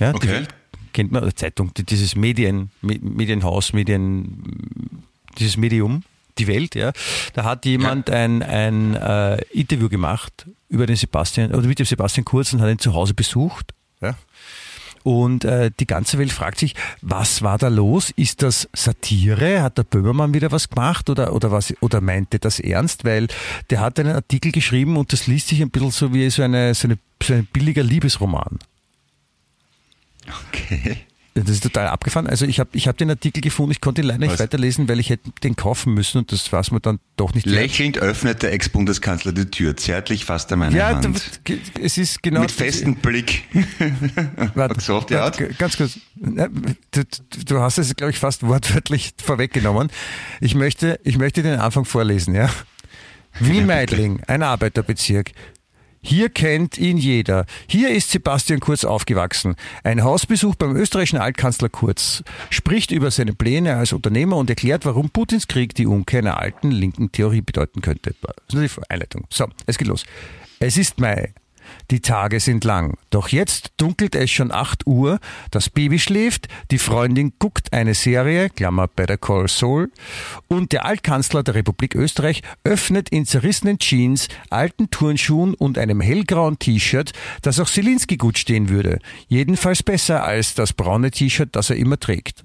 [0.00, 0.28] ja, die Okay.
[0.28, 0.48] Welt
[0.92, 5.02] kennt man, oder Zeitung, die- dieses Medien, Me- Medienhaus, Medien,
[5.38, 6.02] dieses Medium,
[6.38, 6.92] die Welt, ja,
[7.34, 12.24] da hat jemand ein, ein äh, Interview gemacht über den Sebastian, oder mit dem Sebastian
[12.24, 13.72] Kurz und hat ihn zu Hause besucht.
[15.04, 18.10] Und äh, die ganze Welt fragt sich, was war da los?
[18.16, 19.62] Ist das Satire?
[19.62, 23.04] Hat der Böhmermann wieder was gemacht oder, oder was oder meinte das ernst?
[23.04, 23.28] Weil
[23.68, 26.72] der hat einen Artikel geschrieben und das liest sich ein bisschen so wie so, eine,
[26.74, 28.58] so, eine, so ein billiger Liebesroman.
[30.48, 30.96] Okay.
[31.36, 32.28] Das ist total abgefahren.
[32.28, 34.38] Also ich habe ich hab den Artikel gefunden, ich konnte ihn leider nicht Was?
[34.38, 37.46] weiterlesen, weil ich hätte den kaufen müssen und das war es mir dann doch nicht
[37.46, 37.56] wert.
[37.56, 41.40] Lächelnd öffnet der Ex-Bundeskanzler die Tür, zärtlich fasst er meine Ja, Hand.
[41.82, 42.42] es ist genau.
[42.42, 43.42] Mit festem Blick.
[44.54, 45.40] Warte, so auf die Art?
[45.40, 45.98] warte, Ganz kurz.
[46.92, 47.02] Du,
[47.46, 49.90] du hast es, glaube ich, fast wortwörtlich vorweggenommen.
[50.40, 52.48] Ich möchte, ich möchte den Anfang vorlesen, ja.
[53.40, 55.32] Wien-Meidling, ein Arbeiterbezirk.
[56.06, 57.46] Hier kennt ihn jeder.
[57.66, 59.56] Hier ist Sebastian Kurz aufgewachsen.
[59.84, 65.08] Ein Hausbesuch beim österreichischen Altkanzler Kurz spricht über seine Pläne als Unternehmer und erklärt, warum
[65.08, 68.14] Putins Krieg die Umkehr einer alten linken Theorie bedeuten könnte.
[68.20, 69.24] Das ist nur die Einleitung.
[69.30, 70.04] So, es geht los.
[70.60, 71.32] Es ist Mai.
[71.94, 72.98] Die Tage sind lang.
[73.10, 75.20] Doch jetzt dunkelt es schon 8 Uhr,
[75.52, 79.92] das Baby schläft, die Freundin guckt eine Serie, Klammer Better Call Saul,
[80.48, 86.58] und der Altkanzler der Republik Österreich öffnet in zerrissenen Jeans, alten Turnschuhen und einem hellgrauen
[86.58, 88.98] T-Shirt, das auch Selinski gut stehen würde.
[89.28, 92.44] Jedenfalls besser als das braune T-Shirt, das er immer trägt.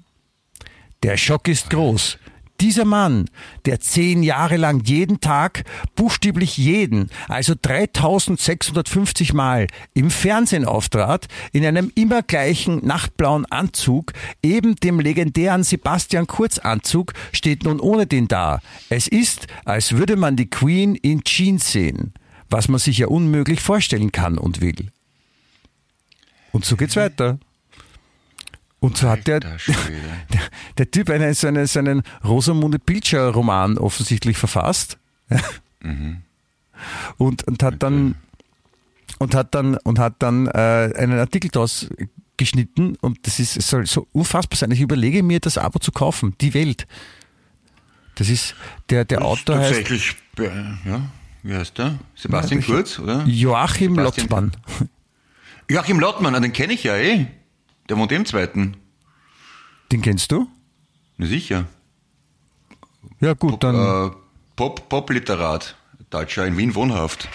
[1.02, 2.18] Der Schock ist groß.
[2.60, 3.30] Dieser Mann,
[3.64, 11.64] der zehn Jahre lang jeden Tag, buchstäblich jeden, also 3650 Mal im Fernsehen auftrat, in
[11.64, 18.28] einem immer gleichen nachtblauen Anzug, eben dem legendären Sebastian Kurz Anzug, steht nun ohne den
[18.28, 18.60] da.
[18.90, 22.12] Es ist, als würde man die Queen in Jeans sehen,
[22.50, 24.90] was man sich ja unmöglich vorstellen kann und will.
[26.52, 27.38] Und so geht's weiter.
[28.80, 29.58] Und so hat der, der,
[30.78, 34.98] der Typ einen, so einen, so einen Rosamunde Pilcher Roman offensichtlich verfasst.
[37.18, 38.14] Und, und hat dann,
[39.18, 41.88] und hat dann, und hat dann äh, einen Artikel daraus
[42.38, 44.70] geschnitten und das ist, es soll so unfassbar sein.
[44.70, 46.34] Ich überlege mir, das Abo zu kaufen.
[46.40, 46.86] Die Welt.
[48.14, 48.54] Das ist,
[48.88, 50.44] der, der Autor heißt Tatsächlich, äh,
[50.88, 51.02] ja,
[51.42, 51.98] wie heißt der?
[52.14, 53.24] Sebastian Ja, Kurz, oder?
[53.26, 54.52] Joachim Sebastian- Lotzmann.
[55.68, 57.26] Joachim Lottmann, den kenne ich ja eh.
[57.90, 58.76] Der wohnt im zweiten.
[59.90, 60.46] Den kennst du?
[61.18, 61.66] Na sicher.
[63.20, 64.10] Ja, gut, dann, Äh,
[64.54, 65.76] Pop, Pop-Literat.
[66.10, 67.28] Deutscher in Wien wohnhaft.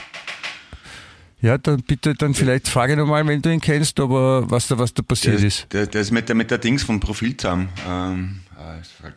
[1.41, 4.93] ja, dann bitte, dann vielleicht frage nochmal, wenn du ihn kennst, aber was da, was
[4.93, 5.43] da Der, passiert ist.
[5.43, 7.69] ist, der, der ist mit der, mit der Dings von Profil zusammen.
[7.87, 8.39] Ähm,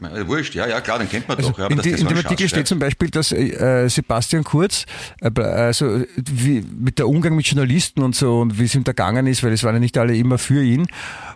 [0.01, 1.59] mir, äh, wurscht, ja, ja, klar, den kennt man Also doch.
[1.59, 4.85] Ja, in, die, der in so dem Artikel steht zum Beispiel, dass äh, Sebastian Kurz,
[5.21, 8.93] äh, also wie, mit der Umgang mit Journalisten und so und wie es ihm da
[8.93, 10.87] gegangen ist, weil es waren ja nicht alle immer für ihn.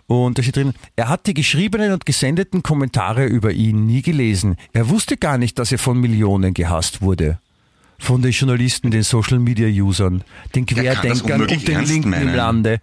[0.07, 4.57] Und da steht drin, er hat die geschriebenen und gesendeten Kommentare über ihn nie gelesen.
[4.73, 7.39] Er wusste gar nicht, dass er von Millionen gehasst wurde.
[7.99, 10.23] Von den Journalisten, den Social Media Usern,
[10.55, 12.35] den Querdenkern und den Linken im meinen.
[12.35, 12.81] Lande.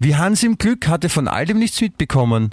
[0.00, 2.50] Wie Hans im Glück hatte von all dem nichts mitbekommen.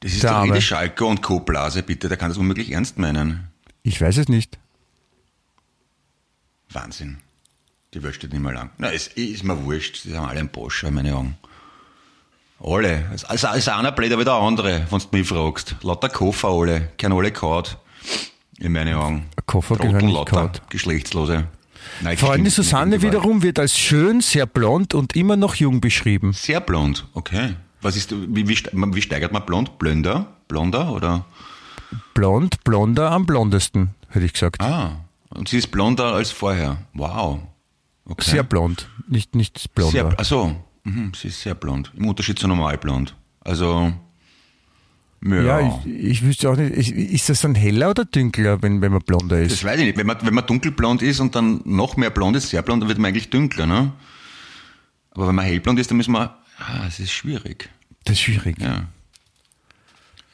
[0.00, 0.54] Das ist doch eh Arme.
[0.54, 2.08] die Schalke und Co-Blase, bitte.
[2.08, 3.48] Der kann das unmöglich ernst meinen.
[3.82, 4.58] Ich weiß es nicht.
[6.68, 7.18] Wahnsinn.
[7.94, 8.70] Die Welt steht nicht mehr lang.
[8.76, 10.04] Na, es ist mir wurscht.
[10.04, 11.38] Die haben alle einen Porsche, in meine Augen.
[12.60, 13.04] Alle.
[13.28, 15.76] Also, also einer blöder wie der andere, wenn du mich fragst.
[15.82, 16.88] Lauter Koffer alle.
[16.96, 17.78] Kein alle kaut.
[18.58, 19.26] In meine Augen.
[19.36, 20.36] Ein Koffer Trottel gehören nicht lauter.
[20.36, 20.62] kaut.
[20.70, 21.48] Geschlechtslose.
[22.00, 25.80] Nein, Freundin Susanne die war wiederum wird als schön, sehr blond und immer noch jung
[25.80, 26.32] beschrieben.
[26.32, 27.56] Sehr blond, okay.
[27.82, 29.78] Was ist, wie, wie steigert man blond?
[29.78, 30.26] Blonder?
[30.48, 31.26] Blonder oder?
[32.14, 34.62] Blond, blonder am blondesten, hätte ich gesagt.
[34.62, 36.78] Ah, und sie ist blonder als vorher.
[36.94, 37.40] Wow.
[38.06, 38.30] Okay.
[38.30, 39.92] Sehr blond, nicht, nicht blonder.
[39.92, 41.92] Sehr, achso, mhm, sie ist sehr blond.
[41.96, 43.14] Im Unterschied zu normal blond.
[43.40, 43.92] Also,
[45.22, 45.42] ja.
[45.60, 49.00] ja, ich, ich wüsste auch nicht, ist- das dann heller oder dunkler, wenn, wenn man
[49.02, 49.52] blonder ist?
[49.52, 49.98] das weiß ich nicht.
[49.98, 52.88] Wenn man, wenn man dunkelblond ist und dann noch mehr blond ist, sehr blond, dann
[52.88, 53.92] wird man eigentlich dunkler, ne?
[55.12, 57.70] Aber wenn man hellblond ist, dann müssen wir, ah, es ist schwierig.
[58.04, 58.58] Das ist schwierig.
[58.60, 58.88] Ja.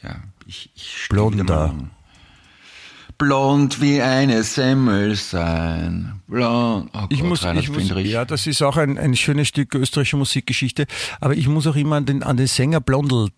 [0.03, 1.75] Ja, ich, ich Blonder.
[3.21, 6.21] Blond wie eine Semmel sein.
[6.27, 6.91] Blond.
[6.93, 8.11] Oh Ich Gott, muss, Reinhard ich muss, Fendrich.
[8.11, 10.87] ja, das ist auch ein, ein schönes Stück österreichische Musikgeschichte,
[11.21, 13.29] aber ich muss auch immer an den, an den Sänger Blondel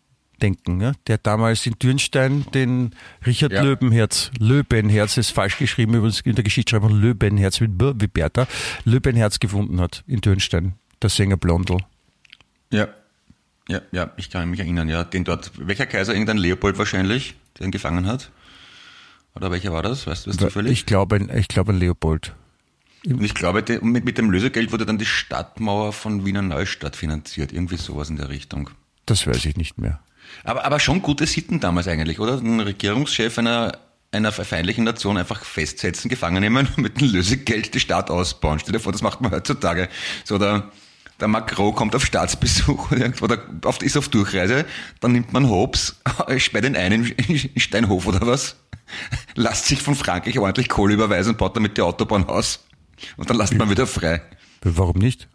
[0.40, 2.94] denken, ja, der damals in Dürnstein den
[3.26, 3.62] Richard Ja.
[3.62, 8.46] Löwenherz, Löwenherz ist falsch geschrieben übrigens in der Geschichtsschreibung Löwenherz mit B wie Bertha,
[8.84, 11.78] Löwenherz gefunden hat in Dürnstein, der Sänger Blondel.
[12.72, 12.88] Ja.
[13.68, 15.04] Ja, ja, ich kann mich erinnern, ja.
[15.04, 16.12] Den dort, welcher Kaiser?
[16.12, 18.30] Irgendein Leopold wahrscheinlich, der ihn gefangen hat?
[19.34, 20.06] Oder welcher war das?
[20.06, 20.72] Weißt du das zufällig?
[20.72, 22.34] Ich glaube, ein- ich glaube ein Leopold.
[23.06, 27.52] Und ich glaube, mit, mit dem Lösegeld wurde dann die Stadtmauer von Wiener Neustadt finanziert.
[27.52, 28.70] Irgendwie sowas in der Richtung.
[29.06, 30.00] Das weiß ich nicht mehr.
[30.44, 32.36] Aber, aber schon gute Sitten damals eigentlich, oder?
[32.36, 33.76] Den Regierungschef einer,
[34.12, 38.60] einer feindlichen Nation einfach festsetzen, gefangen nehmen und mit dem Lösegeld die Stadt ausbauen.
[38.60, 39.88] Stell dir vor, das macht man heutzutage.
[40.24, 40.70] So der,
[41.20, 43.42] der Macron kommt auf Staatsbesuch oder
[43.82, 44.64] ist auf Durchreise,
[45.00, 46.00] dann nimmt man Hobbs,
[46.38, 48.56] sperrt ihn ein in, in Steinhof oder was,
[49.34, 52.64] lasst sich von Frankreich ordentlich Kohle überweisen und baut damit die Autobahn aus.
[53.16, 54.22] Und dann lasst man wieder frei.
[54.62, 55.28] Warum nicht?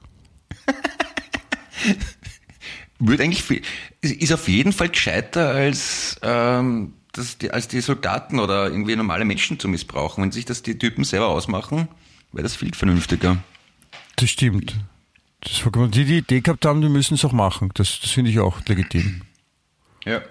[3.00, 3.62] Würde eigentlich viel,
[4.02, 8.96] ist- ist auf jeden Fall gescheiter als, ähm, das, die, als die Soldaten oder irgendwie
[8.96, 10.24] normale Menschen zu missbrauchen.
[10.24, 11.88] Wenn sich das die Typen selber ausmachen,
[12.32, 13.38] wäre das viel vernünftiger.
[14.16, 14.76] Das stimmt.
[15.42, 17.70] Das die die Idee gehabt haben, die müssen es auch machen.
[17.76, 19.22] Das, das finde ich auch legitim.
[20.06, 20.22] Ja.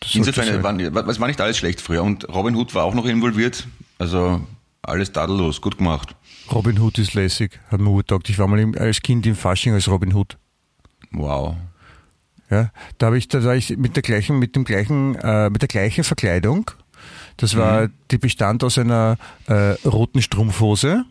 [0.00, 0.94] Das Insofern, sein.
[0.94, 2.02] war, es war nicht alles schlecht früher.
[2.02, 3.66] Und Robin Hood war auch noch involviert.
[3.98, 4.46] Also
[4.82, 6.14] alles tadellos, gut gemacht.
[6.52, 8.28] Robin Hood ist lässig, hat mir gut getaugt.
[8.28, 10.36] Ich war mal im, als Kind im Fasching als Robin Hood.
[11.10, 11.56] Wow.
[12.50, 15.62] Ja, da habe ich, da war ich mit der gleichen, mit dem gleichen, äh, mit
[15.62, 16.70] der gleichen Verkleidung.
[17.36, 19.16] Das war, die bestand aus einer
[19.46, 21.04] äh, roten Strumpfhose,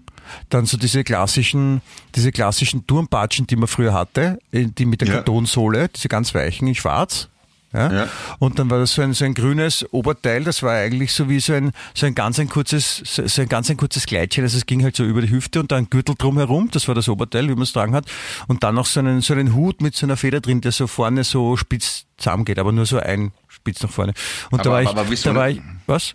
[0.49, 1.81] dann so diese klassischen,
[2.15, 5.13] diese klassischen Turmpatschen, die man früher hatte, äh, die mit der Ja.
[5.15, 7.29] Kartonsohle, diese ganz weichen in Schwarz.
[7.75, 7.91] Ja?
[7.91, 8.07] Ja.
[8.37, 11.39] Und dann war das so ein, so ein grünes Oberteil, das war eigentlich so wie
[11.39, 14.67] so ein, so ein ganz ein kurzes, so ein ganz ein kurzes Kleidchen, also es
[14.67, 17.45] ging halt so über die Hüfte und dann ein Gürtel drumherum, das war das Oberteil,
[17.49, 18.05] wie man es tragen hat.
[18.47, 20.85] Und dann noch so einen, so einen Hut mit so einer Feder drin, der so
[20.85, 24.13] vorne so spitz zusammengeht, aber nur so ein spitz nach vorne.
[24.51, 26.13] Und da Aber- war ich, aber wieso da war ich, was?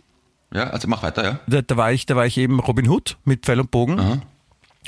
[0.52, 1.40] Ja, also mach weiter, ja.
[1.46, 4.22] Da, da war ich, da war ich eben Robin Hood mit Pfeil und Bogen.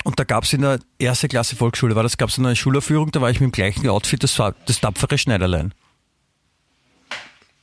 [0.03, 3.11] Und da gab es in der erste Klasse Volksschule, war das, gab es eine Schulaufführung,
[3.11, 5.73] da war ich mit dem gleichen Outfit, das war das tapfere Schneiderlein.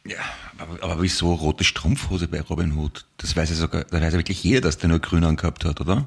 [0.06, 0.18] Ja,
[0.58, 3.06] aber, aber wieso rote Strumpfhose bei Robin Hood?
[3.16, 5.80] Das weiß ja sogar, da weiß ja wirklich jeder, dass der nur grün angehabt hat,
[5.80, 6.06] oder?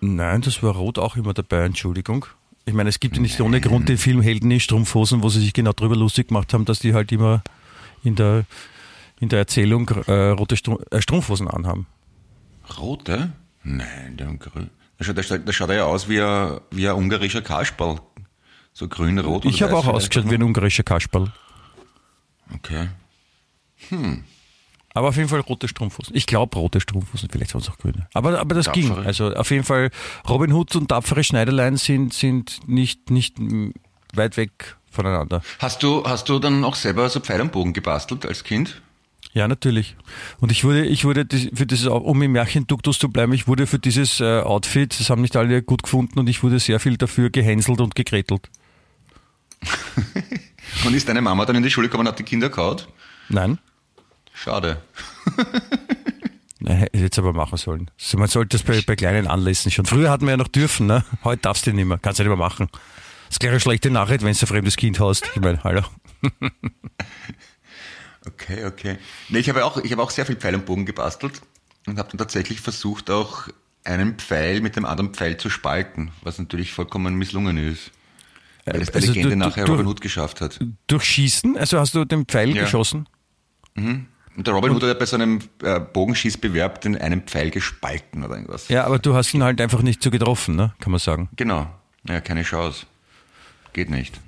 [0.00, 2.26] Nein, das war rot auch immer dabei, Entschuldigung.
[2.66, 5.40] Ich meine, es gibt ja nicht ohne Grund den Film Helden in Strumpfhosen, wo sie
[5.40, 7.42] sich genau darüber lustig gemacht haben, dass die halt immer
[8.02, 8.44] in der,
[9.20, 11.86] in der Erzählung äh, rote Stru äh, Strumpfhosen anhaben.
[12.78, 13.32] Rote?
[13.62, 14.70] Nein, der hat grün.
[14.98, 15.22] Da
[15.52, 18.00] schaut, er ja aus wie ein, wie ein ungarischer Kasperl.
[18.72, 19.44] So grün-rot.
[19.44, 21.32] Ich habe auch ausgeschaut wie ein ungarischer Kasperl.
[22.54, 22.88] Okay.
[24.94, 26.14] Aber auf jeden Fall rote Strumpfhosen.
[26.14, 28.06] Ich glaube rote Strumpfhosen, vielleicht waren es auch grüne.
[28.14, 28.88] Aber, aber das ging.
[28.88, 29.06] Tapfere.
[29.06, 29.90] Also auf jeden Fall,
[30.28, 33.36] Robin Hood und tapfere Schneiderlein sind, sind nicht, nicht
[34.12, 35.42] weit weg voneinander.
[35.58, 38.80] Hast du, hast du dann auch selber so Pfeil und Bogen gebastelt als Kind?
[39.34, 39.96] Ja, natürlich.
[40.38, 43.80] Und ich wurde, ich wurde für dieses, um im Märchenduktus zu bleiben, ich wurde für
[43.80, 47.30] dieses äh, Outfit, das haben nicht alle gut gefunden und ich wurde sehr viel dafür
[47.30, 48.48] gehänselt und gekretelt.
[50.84, 52.88] Und ist deine Mama dann in die Schule gekommen und hat die Kinder kaut?
[53.28, 53.58] Nein?
[54.32, 54.82] Schade.
[56.58, 57.90] Nein, jetzt aber machen sollen.
[57.98, 59.86] Also man sollte das bei, bei kleinen Anlässen schon.
[59.86, 61.04] Früher hatten wir ja noch dürfen, ne?
[61.22, 61.98] Heute darfst du nicht mehr.
[61.98, 62.68] Kannst du nicht mehr machen.
[62.72, 65.30] Das ist gleich eine schlechte Nachricht, wenn du ein fremdes Kind hast.
[65.34, 65.82] Ich meine, hallo.
[68.26, 68.98] Okay, okay.
[69.28, 71.40] Nee, ich habe auch, ich habe auch sehr viel Pfeil und Bogen gebastelt
[71.86, 73.48] und habe dann tatsächlich versucht, auch
[73.84, 77.90] einen Pfeil mit dem anderen Pfeil zu spalten, was natürlich vollkommen misslungen ist.
[78.64, 80.58] Weil es der Also Legende du- du- nachher Robin Hood geschafft hat.
[80.86, 82.62] Durch Schießen, also hast du den Pfeil Ja.
[82.62, 83.06] geschossen?
[83.76, 84.06] Und
[84.46, 88.36] der Robin Hood hat ja bei so einem äh, Bogenschießbewerb den einen Pfeil gespalten oder
[88.36, 88.68] irgendwas.
[88.68, 90.74] Ja, aber du hast ihn halt einfach nicht so getroffen, ne?
[90.80, 91.28] Kann man sagen.
[91.36, 91.68] Genau.
[92.08, 92.86] Ja, keine Chance.
[93.74, 94.18] Geht nicht.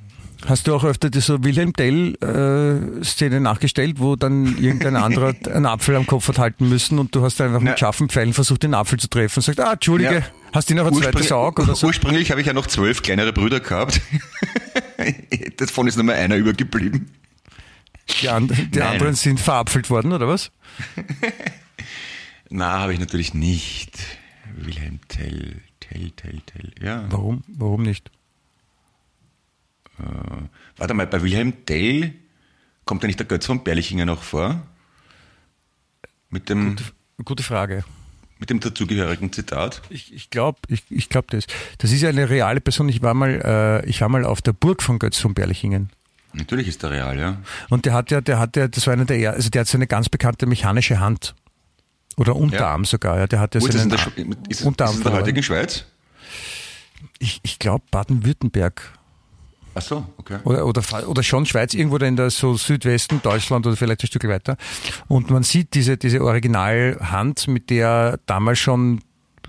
[0.44, 6.07] Hast du auch öfter diese Wilhelm Tell-Szene nachgestellt, wo dann irgendein anderer einen Apfel am
[6.07, 7.77] Kopf hat halten müssen und du hast einfach mit Ja.
[7.79, 10.22] scharfen Pfeilen versucht, den Apfel zu treffen und sagst, ah, Entschuldige, Ja.
[10.53, 11.87] hast du noch ein zweites Auge oder so?
[11.87, 14.01] Ursprünglich habe ich ja noch zwölf kleinere Brüder gehabt.
[15.57, 17.11] Davon ist nur mal einer übergeblieben.
[18.20, 20.53] Die, and die anderen sind verapfelt worden, oder was?
[22.51, 23.99] Na, habe ich natürlich nicht.
[24.55, 26.72] Wilhelm Tell, Tell, Tell, Tell.
[26.81, 27.05] Ja.
[27.11, 27.42] Warum?
[27.49, 28.11] Warum nicht?
[30.76, 32.12] Warte mal, bei Wilhelm Tell
[32.85, 34.62] kommt ja nicht der Götz von Berlichinger noch vor?
[36.30, 36.76] Mit dem,
[37.24, 37.85] Gute Frage.
[38.38, 39.80] mit dem dazugehörigen Zitat?
[39.88, 41.46] Ich, ich glaube, ich, ich glaub das.
[41.78, 42.88] Das ist ja eine reale Person.
[42.88, 43.40] Ich war mal,
[43.85, 45.90] äh, ich war mal auf der Burg von Götz von Berlichingen.
[46.35, 47.38] Natürlich ist der real, ja.
[47.70, 49.68] Und der hat ja, der hat ja, das war einer der, er- also der hat
[49.68, 51.35] so eine ganz bekannte mechanische Hand.
[52.18, 53.26] Oder Unterarm sogar, ja.
[53.26, 54.16] Der hat ja ist der, Sch-
[54.48, 55.87] ist, ist Unterarm es in der heutigen Schweiz?
[57.18, 58.95] Ich, ich glaube Baden-Württemberg.
[59.78, 60.38] Ach so, okay.
[60.44, 64.06] Oder, oder, oder schon Schweiz, irgendwo da in der so Südwesten, Deutschland oder vielleicht ein
[64.06, 64.56] Stück weiter.
[65.06, 69.02] Und man sieht diese, diese Originalhand, mit der damals schon,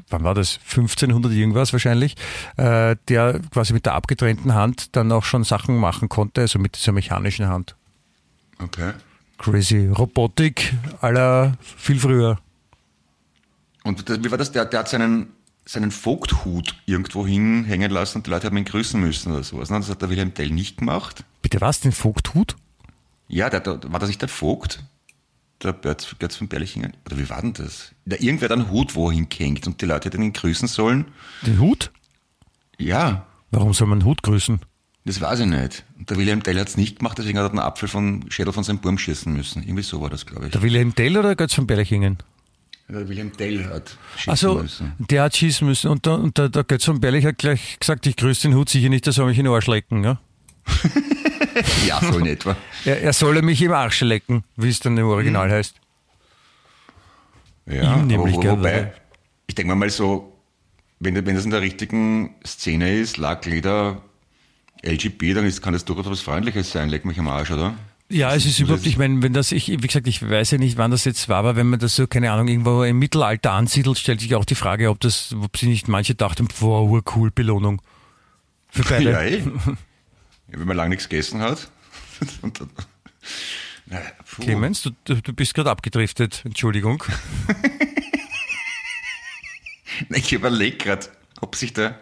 [0.09, 2.15] wann war das, 1500 irgendwas wahrscheinlich,
[2.57, 6.75] äh, der quasi mit der abgetrennten Hand dann auch schon Sachen machen konnte, also mit
[6.75, 7.77] dieser mechanischen Hand.
[8.61, 8.91] Okay.
[9.37, 9.87] Crazy.
[9.87, 12.37] Robotik aller viel früher.
[13.85, 14.51] Und wie war das?
[14.51, 15.29] Der, der hat seinen,
[15.67, 19.69] seinen Vogthut irgendwo hinhängen lassen und die Leute haben ihn grüßen müssen oder sowas.
[19.69, 19.77] ne?
[19.79, 21.23] Das hat der Wilhelm Tell nicht gemacht.
[21.41, 22.55] Bitte was, den Vogthut?
[23.27, 24.83] Ja, der, der, war das nicht der Vogt?
[25.63, 26.93] Der Götz, Götz von Berlichingen?
[27.05, 27.91] Oder wie war denn das?
[28.05, 31.05] Da irgendwer hat einen Hut wo hingehängt und die Leute hätten ihn grüßen sollen.
[31.45, 31.91] Den Hut?
[32.77, 34.59] Ja, Warum soll man einen Hut grüßen?
[35.05, 35.85] das weiß ich nicht.
[35.97, 38.51] Und der Wilhelm Tell hat es nicht gemacht, deswegen hat er einen Apfel von Schädel
[38.51, 39.63] von seinem Burm schießen müssen.
[39.63, 40.51] Irgendwie so war das, glaube ich.
[40.51, 42.17] Der Wilhelm Tell oder der Götz von Berlichingen?
[42.89, 44.93] Wilhelm Tell hat schießen Also, müssen.
[44.97, 48.05] der hat schießen müssen und, der, und der, der Götz von Berlich hat gleich gesagt,
[48.07, 50.03] ich grüße den Hut sicher nicht, der soll mich in den Arsch lecken.
[50.03, 50.19] Ja?
[51.87, 52.55] Ja, so in etwa.
[52.85, 55.75] Er, er solle mich im Arsch lecken, wie es dann im Original heißt.
[57.65, 58.93] Ja, Ihm nämlich, wo- wobei,
[59.47, 60.37] ich denke mal so,
[60.99, 64.01] wenn, wenn das in der richtigen Szene ist, Lackleder,
[64.83, 67.73] LGB, dann ist, kann das durchaus was Freundliches sein, leck mich am Arsch, oder?
[68.09, 70.77] Ja, es ist überhaupt, ich meine, wenn das, ich, wie gesagt, ich weiß ja nicht,
[70.77, 73.97] wann das jetzt war, aber wenn man das so, keine Ahnung, irgendwo im Mittelalter ansiedelt,
[73.97, 77.81] stellt sich auch die Frage, ob das, ob sie nicht manche dachten, boah, urcool, Belohnung.
[78.69, 79.11] Für beide.
[79.11, 79.43] Ja, eh.
[80.47, 81.69] Wenn man lange nichts gegessen hat.
[82.41, 82.69] Und dann,
[83.87, 84.41] na, puh.
[84.41, 87.03] Clemens, du, du du bist gerade abgedriftet, Entschuldigung.
[90.09, 91.07] Ich überlege gerade,
[91.41, 91.97] ob sich da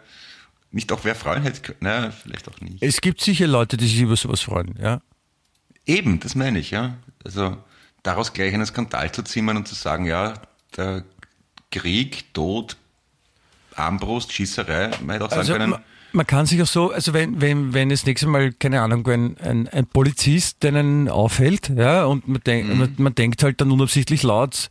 [0.71, 1.77] nicht auch wer freuen hätte können.
[1.81, 2.81] Na, vielleicht auch nicht.
[2.81, 5.01] Es gibt sicher Leute, die sich über sowas freuen, ja.
[5.85, 6.95] Eben, das meine ich, ja.
[7.23, 7.57] Also
[8.03, 10.33] daraus gleich einen Skandal zu zimmern und zu sagen, ja,
[10.77, 11.03] der
[11.71, 12.77] Krieg, Tod,
[13.75, 15.75] Armbrust, Schießerei, man hätte auch sagen Also können,
[16.13, 19.37] man, kann sich auch so, also wenn, wenn, wenn das nächste Mal, keine Ahnung, ein,
[19.39, 22.77] ein, ein Polizist einen aufhält, ja, und man, denk, Mhm.
[22.79, 24.69] man, man denkt halt dann unabsichtlich laut,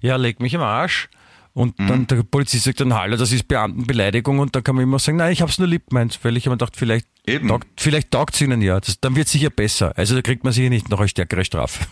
[0.00, 1.08] ja, leg mich am Arsch.
[1.52, 1.86] Und Mhm.
[1.88, 5.18] dann der Polizist sagt dann, hallo, das ist Beamtenbeleidigung und dann kann man immer sagen,
[5.18, 7.48] nein, ich hab's nur lieb gemeint, weil ich immer gedacht, vielleicht Eben.
[7.48, 9.92] taugt, vielleicht taugt's ihnen ja, das, dann wird sicher besser.
[9.96, 11.84] Also da kriegt man sicher nicht noch eine stärkere Strafe.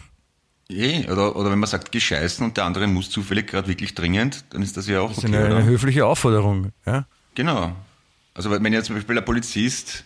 [0.70, 4.44] eh, oder, oder wenn man sagt, gescheißen und der andere muss zufällig gerade wirklich dringend,
[4.50, 5.56] dann ist das ja auch Das ist okay, eine, oder?
[5.56, 7.06] eine höfliche Aufforderung, ja.
[7.34, 7.74] Genau.
[8.34, 10.04] Also wenn jetzt zum Beispiel der Polizist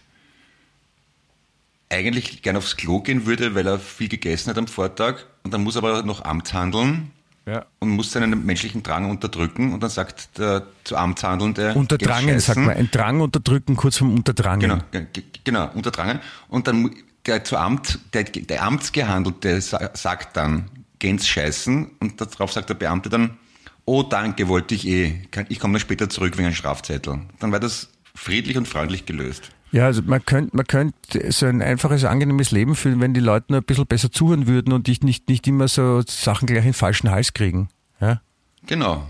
[1.90, 5.62] eigentlich gerne aufs Klo gehen würde, weil er viel gegessen hat am Vortag und dann
[5.62, 7.10] muss aber noch Amt handeln
[7.44, 7.66] Ja.
[7.81, 12.46] und muss seinen menschlichen Drang unterdrücken und dann sagt der zu Amtshandelnde Unterdrangen, "Geh sagt
[12.57, 12.76] scheißen." man.
[12.76, 14.61] Ein Drang unterdrücken, kurz vom Unterdrangen.
[14.61, 16.20] Genau, ge- ge- genau, unterdrangen.
[16.48, 16.94] Und dann
[17.26, 20.66] der zu Amt, der, der Amtsgehandelte sa- sagt dann,
[21.00, 23.38] gehens scheißen und darauf sagt der Beamte dann,
[23.85, 27.20] oh danke, wollte ich eh, ich komme dann später zurück wegen einem Strafzettel.
[27.40, 29.50] Dann war das friedlich und freundlich gelöst.
[29.72, 33.46] Ja, also man könnte man könnte so ein einfaches, angenehmes Leben führen, wenn die Leute
[33.48, 36.64] nur ein bisschen besser zuhören würden und nicht, nicht, nicht immer so Sachen gleich in
[36.66, 37.68] den falschen Hals kriegen.
[38.00, 38.20] Ja?
[38.66, 39.08] Genau.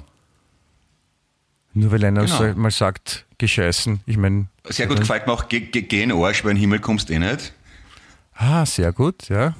[1.74, 2.36] Nur weil einer Genau.
[2.38, 4.00] so mal sagt, gescheißen.
[4.06, 4.46] Ich meine.
[4.68, 6.78] Sehr gut gefällt mir auch, geh, geh, geh in den Arsch, weil in den Himmel
[6.78, 7.52] kommst eh nicht.
[8.34, 9.54] Ah, sehr gut, ja.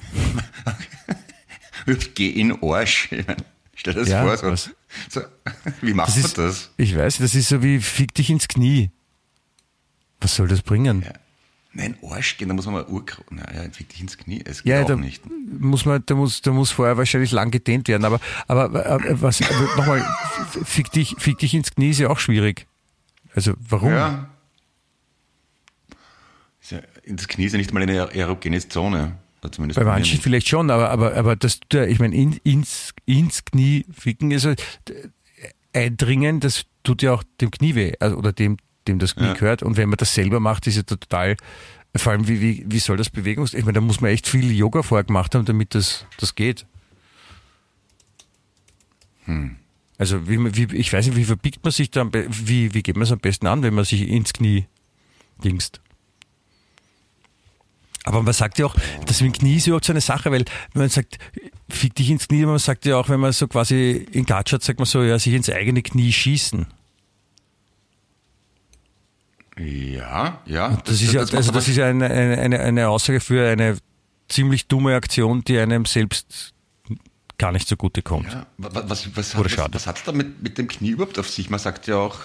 [2.14, 3.08] Geh in den Arsch.
[3.74, 4.56] Stell dir das Ja, vor.
[4.56, 4.70] So,
[5.08, 5.20] so,
[5.80, 6.70] wie macht Das man ist, das?
[6.76, 8.90] Ich weiß, das ist so wie fick dich ins Knie.
[10.22, 11.02] Was soll das bringen?
[11.04, 11.12] Ja.
[11.74, 13.04] Nein, Arsch gehen, da muss man mal Ur...
[13.30, 14.42] Naja, fick dich ins Knie.
[14.44, 15.22] Es geht Ja, auch da nicht.
[15.58, 18.04] muss man, da muss, da muss vorher wahrscheinlich lang gedehnt werden.
[18.04, 19.40] Aber, aber, aber was,
[19.76, 20.04] nochmal,
[20.64, 22.66] fick dich, fick dich ins Knie ist ja auch schwierig.
[23.34, 23.90] Also, warum?
[23.90, 24.28] Ja.
[26.60, 29.16] Ist ja, das Knie ist ja nicht mal eine erogene Zone.
[29.50, 30.22] Zumindest Bei manchen nicht.
[30.22, 31.58] vielleicht schon, aber, aber, aber das,
[31.88, 34.54] ich meine, in, ins, ins Knie ficken, also
[34.86, 35.08] d-
[35.72, 39.32] eindringen, das tut ja auch dem Knie weh, also, oder dem, dem das Knie Ja.
[39.34, 39.62] gehört.
[39.62, 41.36] Und wenn man das selber macht, ist ja total,
[41.96, 44.50] vor allem, wie, wie, wie soll das Bewegungs, ich meine, da muss man echt viel
[44.52, 46.66] Yoga vorher gemacht haben, damit das, das geht.
[49.98, 50.38] Also, wie,
[50.70, 53.20] wie, ich weiß nicht, wie verbiegt man sich da, wie, wie geht man es am
[53.20, 54.66] besten an, wenn man sich ins Knie
[55.44, 55.80] dingst?
[58.04, 58.74] Aber man sagt ja auch,
[59.06, 61.18] das mit dem Knie ist überhaupt so eine Sache, weil man sagt,
[61.68, 64.64] fick dich ins Knie, man sagt ja auch, wenn man so quasi in Gatsch hat,
[64.64, 66.66] sagt man so, ja, sich ins eigene Knie schießen.
[69.58, 70.78] Ja, ja.
[70.84, 73.76] Das, ist ja, macht also das ist eine, eine, eine, Aussage für eine
[74.28, 76.54] ziemlich dumme Aktion, die einem selbst
[77.38, 78.32] gar nicht so gute kommt.
[78.32, 79.74] Ja, wa- was, was, Oder hat, schade.
[79.74, 81.50] was, was hat es da mit, mit dem Knie überhaupt auf sich?
[81.50, 82.20] Man sagt ja auch,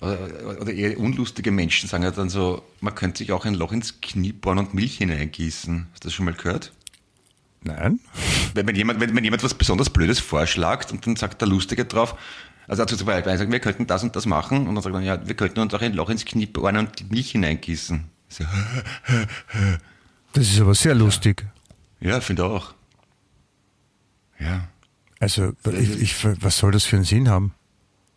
[0.00, 3.72] oder, oder eher unlustige Menschen sagen ja dann so, man könnte sich auch ein Loch
[3.72, 5.88] ins Knie bohren und Milch hineingießen.
[5.92, 6.72] Hast du das schon mal gehört?
[7.62, 7.98] Nein?
[8.54, 11.84] wenn, wenn, jemand, wenn, wenn jemand was besonders Blödes vorschlägt und dann sagt der Lustige
[11.84, 12.14] drauf,
[12.68, 15.26] also zum Beispiel, sagen, wir könnten das und das machen und dann sagt man, ja,
[15.26, 18.04] wir könnten uns auch ein Loch ins Knie bohren und die Milch hineingießen.
[18.28, 18.44] So,
[20.32, 21.46] Das ist aber sehr lustig.
[22.00, 22.74] ja, finde auch.
[24.38, 24.68] Ja,
[25.18, 27.54] Also, ich, ich, was soll das für einen Sinn haben?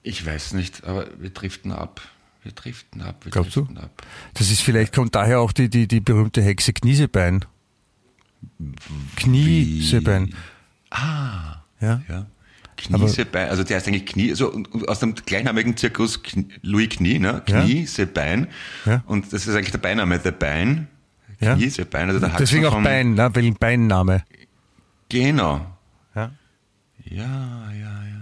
[0.03, 2.01] ich weiß nicht, aber wir driften ab.
[2.43, 3.61] Wir driften ab, wir Glaubst du?
[3.61, 4.01] driften ab.
[4.33, 7.45] Das ist vielleicht, kommt daher auch die, die, die berühmte Hexe Kniesebein.
[9.15, 10.33] Kniesebein.
[10.89, 12.01] Ah, Ja.
[12.09, 12.25] ja.
[12.83, 17.41] Kniesebein, also der heißt eigentlich Knie, also aus dem gleichnamigen Zirkus Knie, Louis Knie, ne?
[17.47, 17.61] Ja.
[17.63, 18.47] Kniesebein.
[18.85, 19.03] Ja.
[19.07, 20.87] Und das ist eigentlich der Beiname, der Bein.
[21.39, 21.55] Ja.
[21.55, 23.29] Kniesebein, also der Deswegen auch vom- Bein, ne?
[23.33, 24.23] weil ein Beinname.
[25.09, 25.65] Genau.
[26.15, 26.31] Ja.
[27.03, 27.23] Ja,
[27.71, 28.21] ja, ja.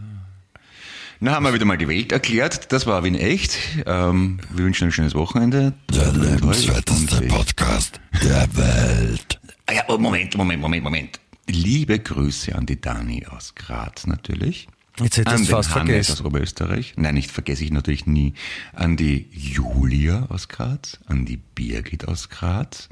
[1.19, 2.71] Na, haben wir wieder mal die Welt erklärt.
[2.71, 3.57] Das war Wien echt.
[3.85, 5.73] Ähm, wir wünschen ein schönes Wochenende.
[5.93, 9.39] Der lebenswerteste Und- Podcast der Welt.
[9.65, 11.19] Ah ja, oh, Moment, Moment, Moment, Moment.
[11.49, 14.67] Liebe Grüße an die Dani aus Graz natürlich.
[14.99, 16.11] Jetzt an du den fast Hannes vergessen.
[16.11, 16.93] aus Oberösterreich.
[16.97, 18.33] Nein, nicht vergesse ich natürlich nie.
[18.73, 22.89] An die Julia aus Graz, an die Birgit aus Graz,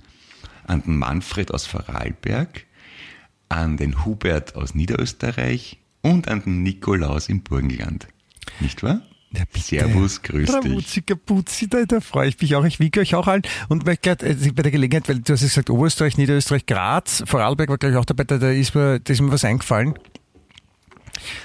[0.65, 2.65] an den Manfred aus Vorarlberg,
[3.49, 8.07] an den Hubert aus Niederösterreich und an den Nikolaus im Burgenland.
[8.59, 9.01] Nicht wahr?
[9.31, 9.43] Ja.
[9.57, 10.55] Servus, grüß dich.
[10.55, 12.63] Ravuziger Putzi, da, da freue ich mich auch.
[12.63, 13.97] Ich winke euch auch allen und äh,
[14.53, 18.05] bei der Gelegenheit, weil du hast gesagt, Oberösterreich, Niederösterreich, Graz, Vorarlberg war glaube ich auch
[18.05, 19.95] dabei, da, da, ist mir, da ist mir was eingefallen.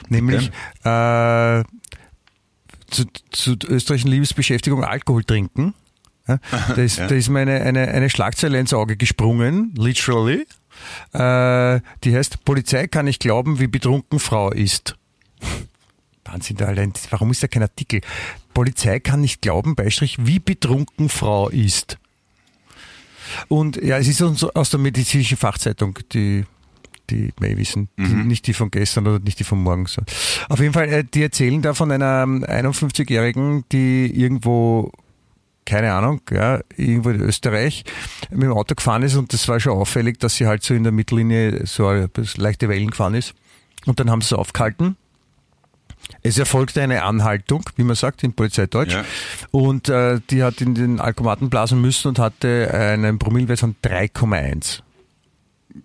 [0.09, 0.51] Nämlich
[0.85, 1.65] äh,
[2.89, 5.75] zu, zu österreichischen Liebesbeschäftigung Alkohol trinken.
[6.29, 10.47] Ja, da, ist, da ist mir eine, eine, eine Schlagzeile ins Auge gesprungen, literally.
[11.13, 14.97] Äh, die heißt, Polizei kann nicht glauben, wie betrunken Frau ist.
[16.25, 18.01] Wahnsinn, da allein, warum ist da kein Artikel?
[18.55, 21.99] Polizei kann nicht glauben, Beistrich, wie betrunken Frau ist.
[23.49, 26.45] Und ja, es ist aus der medizinischen Fachzeitung, die,
[27.11, 29.87] die may wissen, die, nicht die von gestern oder nicht die von morgen.
[29.87, 30.03] So.
[30.49, 34.93] Auf jeden Fall, äh, die erzählen da von einer 51-Jährigen, die irgendwo
[35.65, 37.85] keine Ahnung, ja, irgendwo in Österreich
[38.31, 40.83] mit dem Auto gefahren ist und das war schon auffällig, dass sie halt so in
[40.83, 41.89] der Mittellinie so
[42.37, 43.35] leichte Wellen gefahren ist.
[43.87, 44.97] Und dann haben sie es aufgehalten.
[46.23, 48.93] Es erfolgte eine Anhaltung, wie man sagt in Polizeideutsch.
[48.93, 49.05] Ja.
[49.51, 54.81] Und äh, die hat in den Alkomaten blasen müssen und hatte einen Promillewert von 3,1.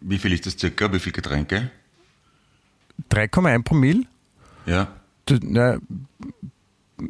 [0.01, 0.91] Wie viel ist das circa?
[0.91, 1.71] Wie viel Getränke?
[3.11, 4.03] 3,1 Promille?
[4.65, 4.87] Ja.
[5.41, 5.77] Na,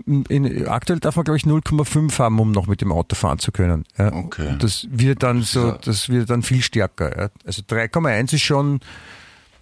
[0.05, 3.51] in, aktuell darf man, glaube ich, 0,5 haben, um noch mit dem Auto fahren zu
[3.51, 3.85] können.
[3.97, 4.13] Ja.
[4.13, 4.49] Okay.
[4.49, 7.17] Und das wird dann so, das wird dann viel stärker.
[7.17, 7.29] Ja.
[7.45, 8.81] Also 3,1 ist schon,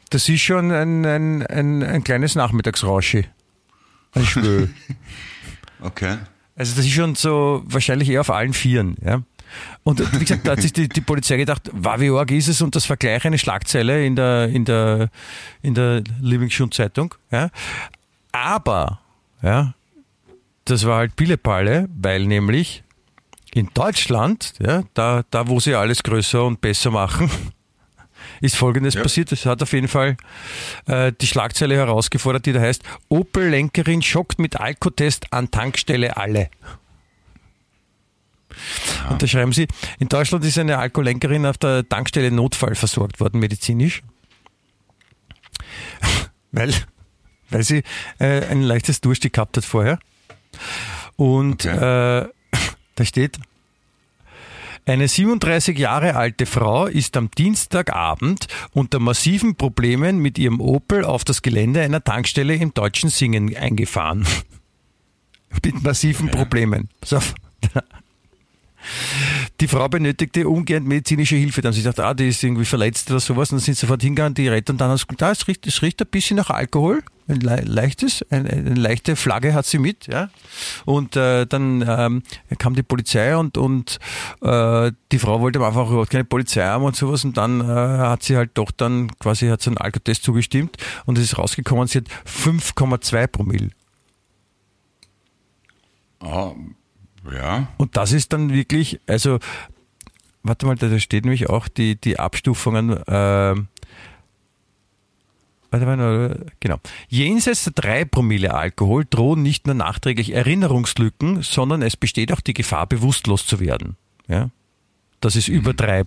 [0.09, 3.25] das ist schon ein, ein, ein, ein kleines Nachmittagsrauschi.
[4.15, 4.69] Ich schwöre.
[5.81, 6.17] Okay.
[6.55, 8.95] Also das ist schon so wahrscheinlich eher auf allen Vieren.
[9.05, 9.21] Ja.
[9.83, 12.61] Und wie gesagt, da hat sich die, die Polizei gedacht, wow, wie arg ist es
[12.61, 15.09] und das vergleiche eine Schlagzeile in der, in der,
[15.61, 17.13] in der Lieblingsschund-Zeitung.
[17.29, 17.49] Ja.
[18.31, 18.99] Aber,
[19.43, 19.75] ja,
[20.63, 22.83] das war halt Pillepalle, weil nämlich
[23.53, 27.29] in Deutschland, ja, da, da wo sie alles größer und besser machen,
[28.41, 29.01] ist Folgendes Ja.
[29.03, 29.31] passiert.
[29.31, 30.17] Es hat auf jeden Fall
[30.87, 36.49] äh, die Schlagzeile herausgefordert, die da heißt, Opel-Lenkerin schockt mit Alkotest an Tankstelle alle.
[39.09, 39.67] Und da schreiben sie,
[39.99, 44.01] in Deutschland ist eine Alkoholenkerin auf der Tankstelle Notfall versorgt worden, medizinisch.
[46.51, 46.73] weil,
[47.49, 47.83] weil sie
[48.19, 49.99] äh, ein leichtes Durchstieg gehabt hat vorher.
[51.17, 52.21] Und Okay.
[52.21, 52.29] äh,
[52.95, 53.39] da steht,
[54.85, 61.23] eine 37 Jahre alte Frau ist am Dienstagabend unter massiven Problemen mit ihrem Opel auf
[61.23, 64.25] das Gelände einer Tankstelle im deutschen Singen eingefahren.
[65.63, 66.89] mit massiven Problemen.
[67.01, 67.35] Pass auf.
[69.59, 71.61] Die Frau benötigte ungern medizinische Hilfe.
[71.61, 73.51] Dann haben sie gedacht, ah, die ist irgendwie verletzt oder sowas.
[73.51, 75.47] Und dann sind sie sofort hingegangen, die Retter und dann haben sie gesagt, ah, es
[75.47, 77.03] riecht, es riecht ein bisschen nach Alkohol.
[77.27, 80.29] Ein le leichtes, ein, eine leichte Flagge hat sie mit, ja.
[80.85, 82.21] Und äh, dann ähm,
[82.59, 83.97] kam die Polizei und, und
[84.41, 87.25] äh, die Frau wollte einfach überhaupt keine Polizei haben und sowas.
[87.25, 91.17] Und dann äh, hat sie halt doch dann quasi hat sie einen Alkotest zugestimmt und
[91.17, 93.69] es ist rausgekommen, sie hat 5,2 Promille.
[96.19, 96.53] Ah,
[97.31, 97.67] ja.
[97.77, 99.39] Und das ist dann wirklich, also,
[100.43, 102.91] warte mal, da steht nämlich auch die, die Abstufungen.
[102.91, 103.55] Äh,
[105.71, 106.77] warte mal, genau.
[107.07, 112.53] Jenseits der 3 Promille Alkohol drohen nicht nur nachträglich Erinnerungslücken, sondern es besteht auch die
[112.53, 113.95] Gefahr, bewusstlos zu werden.
[114.27, 114.49] Ja?
[115.21, 116.03] Das ist über 3.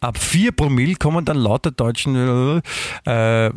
[0.00, 2.62] Ab 4 Promille kommen dann laut der deutschen
[3.04, 3.50] äh,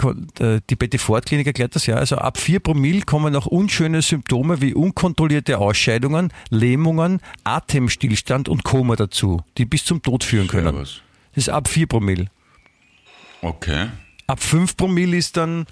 [0.00, 4.60] die Betty Ford Klinik erklärt das ja, also ab 4 Promille kommen auch unschöne Symptome
[4.60, 10.74] wie unkontrollierte Ausscheidungen, Lähmungen, Atemstillstand und Koma dazu, die bis zum Tod führen können.
[10.76, 11.00] Das
[11.34, 12.26] ist ab 4 Promille.
[13.40, 13.88] Okay.
[14.26, 15.66] ab 5 Promille ist dann,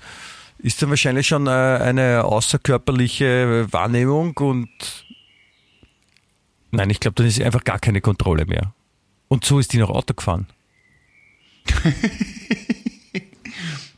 [0.58, 4.68] ist dann wahrscheinlich schon äh, eine außerkörperliche Wahrnehmung und
[6.70, 8.72] nein, ich glaube, dann ist einfach gar keine Kontrolle mehr.
[9.28, 10.46] Und so ist die noch Auto gefahren.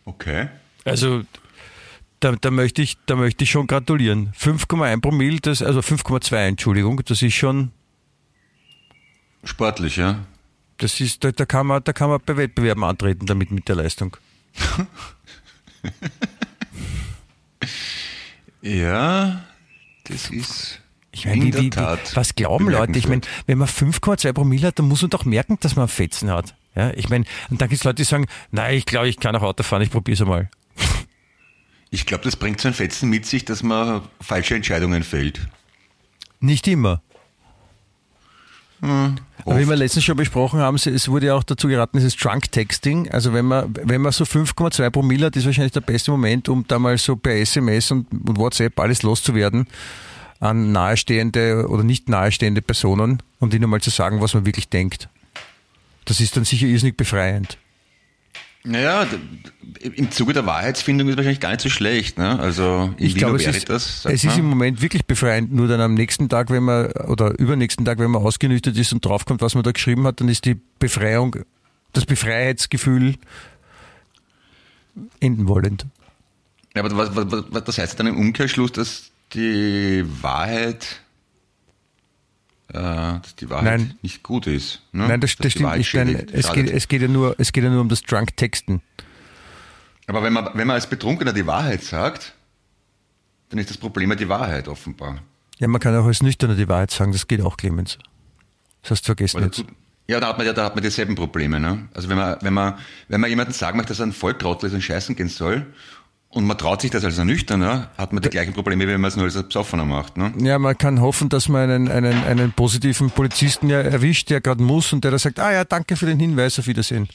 [0.09, 0.49] Okay.
[0.85, 1.23] Also
[2.21, 4.33] da, da, möchte ich, da möchte ich schon gratulieren.
[4.39, 7.73] 5,1 Promille, das, also 5,2, Entschuldigung, das ist schon,
[9.45, 10.25] Sportlich, ja.
[10.79, 13.77] das ist, da, da kann man, da kann man bei Wettbewerben antreten damit mit der
[13.77, 14.17] Leistung.
[18.61, 19.45] Ja,
[20.05, 20.81] das ist
[21.13, 22.99] Ich meine, in wie, der wie, was glauben Leute?
[22.99, 26.31] Ich meine, wenn man 5,2 Promille hat, dann muss man doch merken, dass man Fetzen
[26.31, 26.55] hat.
[26.79, 29.35] Ja, ich meine, und dann gibt es Leute, die sagen, nein, ich glaube, ich kann
[29.35, 30.49] auch Auto fahren, ich probiere es einmal.
[31.91, 35.49] Ich glaube, das bringt so ein Fetzen mit sich, dass man falsche Entscheidungen fällt.
[36.39, 37.01] Nicht immer.
[38.83, 42.53] Aber wie wir letztens schon besprochen haben, es wurde ja auch dazu geraten, dieses Drunk
[42.53, 43.11] Texting.
[43.11, 46.63] Also wenn man, wenn man so 5,2 Promille hat, ist wahrscheinlich der beste Moment, um
[46.69, 49.67] da mal so per SMS und, und WhatsApp alles loszuwerden
[50.41, 55.09] an nahestehende oder nicht nahestehende Personen und ihnen mal zu sagen, was man wirklich denkt.
[56.09, 57.59] Das ist dann sicher irrsinnig befreiend.
[58.65, 59.07] Naja,
[59.81, 62.17] im Zuge der Wahrheitsfindung ist wahrscheinlich gar nicht so schlecht.
[62.17, 62.39] Ne?
[62.41, 65.53] Also Ich Vino glaube, es ist, sagt es ist im Moment wirklich befreiend.
[65.53, 69.05] Nur dann am nächsten Tag, wenn man, oder übernächsten Tag, wenn man ausgenüchtert ist und
[69.05, 71.37] draufkommt, was man da geschrieben hat, dann ist die Befreiung,
[71.93, 73.17] das Befreiheitsgefühl
[75.21, 75.85] enden wollend.
[76.75, 81.01] Ja, aber was, was, was, das heißt dann im Umkehrschluss, dass die Wahrheit,
[82.73, 83.99] dass die Wahrheit Nein.
[84.03, 84.83] nicht gut ist.
[84.93, 85.09] Ne?
[85.09, 85.95] Nein, das, das stimmt nicht.
[86.33, 88.83] Es, geht, es, geht ja nur, es geht ja nur um das Drunk-Texten.
[90.07, 92.35] Aber wenn man, wenn man als Betrunkener die Wahrheit sagt,
[93.51, 95.19] dann ist das Problem ja die Wahrheit offenbar.
[95.59, 97.99] Ja, man kann auch als Nüchterner die Wahrheit sagen, das geht auch, Clemens.
[98.83, 99.65] Das hast du vergessen jetzt.
[100.07, 101.61] Ja, da hat man ja, da hat man dieselben Probleme.
[101.61, 101.89] Ne?
[101.93, 104.73] Also wenn man, wenn man, wenn man jemandem sagen möchte, dass er ein Volltrottel ist
[104.73, 105.67] und scheißen gehen soll,
[106.31, 109.01] und man traut sich das als ein Nüchterner, hat man die gleichen Probleme, wie wenn
[109.01, 110.17] man es nur als Besoffener macht.
[110.17, 110.33] Ne?
[110.41, 114.63] Ja, man kann hoffen, dass man einen, einen, einen positiven Polizisten ja erwischt, der gerade
[114.63, 117.09] muss und der da sagt, ah ja, danke für den Hinweis, auf Wiedersehen.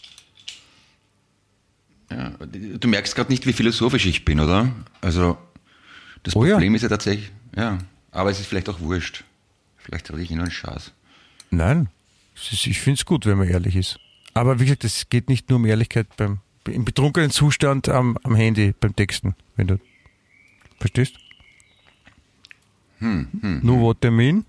[2.12, 2.32] Ja,
[2.80, 4.72] du merkst gerade nicht, wie philosophisch ich bin, oder?
[5.02, 5.38] Also
[6.24, 6.54] das Oh ja.
[6.54, 7.78] Problem ist ja tatsächlich, ja,
[8.12, 9.24] aber es ist vielleicht auch wurscht.
[9.78, 10.92] Vielleicht hatte ich nur einen Schatz.
[11.50, 11.90] Nein,
[12.36, 14.00] ist- ich finde es gut, wenn man ehrlich ist.
[14.34, 18.36] Aber wie gesagt, es geht nicht nur um Ehrlichkeit beim im betrunkenen Zustand am, am
[18.36, 19.80] Handy beim Texten, wenn du
[20.80, 21.16] verstehst.
[23.00, 23.28] Hm,
[23.64, 24.46] Nur what I mean?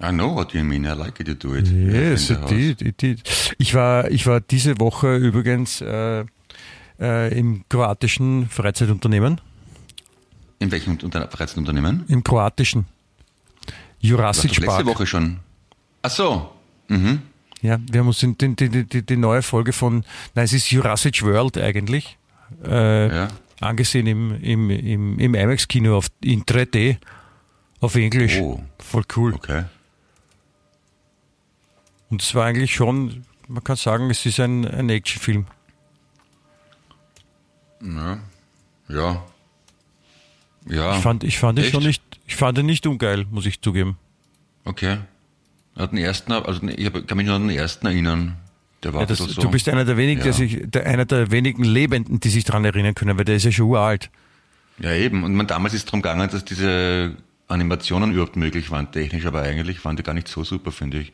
[0.00, 1.68] I know what you mean, I like it, you do it.
[1.68, 3.22] Yes, it did, it did.
[3.58, 6.24] Ich war, ich war diese Woche übrigens äh,
[6.98, 9.40] äh, im kroatischen Freizeitunternehmen.
[10.58, 12.04] In welchem Unter Freizeitunternehmen?
[12.08, 12.86] Im kroatischen.
[12.86, 14.86] Warst Jurassic letzte Park.
[14.86, 15.38] Woche schon?
[16.02, 16.50] Ach so.
[16.88, 17.22] Mhm.
[17.64, 20.04] Ja, wir haben uns die, die, die, die, neue Folge von,
[20.34, 22.18] nein, es ist Jurassic World eigentlich,
[22.62, 23.28] äh, Ja.
[23.58, 26.98] angesehen im, im, im, im IMAX-Kino in 3D
[27.80, 28.36] auf Englisch.
[28.38, 28.62] Oh.
[28.78, 29.32] Voll cool.
[29.32, 29.64] Okay.
[32.10, 35.46] Und es war eigentlich schon, man kann sagen, es ist ein, ein Actionfilm.
[37.80, 38.18] Ja.
[38.90, 39.24] Ja.
[40.66, 40.96] Ja.
[40.98, 41.72] Ich fand, ich fand ihn Echt?
[41.72, 43.96] schon nicht, ich fand ihn nicht ungeil, muss ich zugeben.
[44.66, 44.98] Okay.
[45.76, 48.36] Hat den ersten, also ich kann mich nur an den ersten erinnern.
[48.82, 49.40] Der war Ja, das, so.
[49.42, 50.24] Du bist einer der wenigen, Ja.
[50.24, 53.44] der sich, der, einer der wenigen Lebenden, die sich daran erinnern können, weil der ist
[53.44, 54.10] ja schon uralt.
[54.78, 55.24] Ja, eben.
[55.24, 57.16] Und man, damals ist es darum gegangen, dass diese
[57.48, 61.12] Animationen überhaupt möglich waren, technisch, aber eigentlich waren die gar nicht so super, finde ich.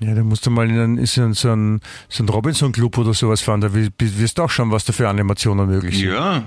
[0.00, 2.96] Ja, da musst du mal in, einen, in so einen, so einen, so einen Robinson-Club
[2.96, 6.08] oder sowas fahren, da wi- wirst du auch schauen, was da für Animationen möglich sind.
[6.08, 6.42] Ja.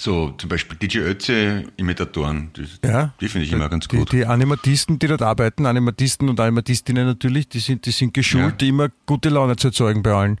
[0.00, 2.52] So, zum Beispiel DJ Ötze-Imitatoren.
[2.56, 3.12] Die, Ja.
[3.20, 4.12] die finde ich immer ganz Die, gut.
[4.12, 8.68] die Animatisten, die dort arbeiten, Animatisten und Animatistinnen natürlich, die sind, die sind geschult, Ja.
[8.68, 10.40] immer gute Laune zu erzeugen bei allen.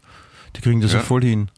[0.54, 1.04] Die kriegen das ja, Ja.
[1.04, 1.50] voll hin.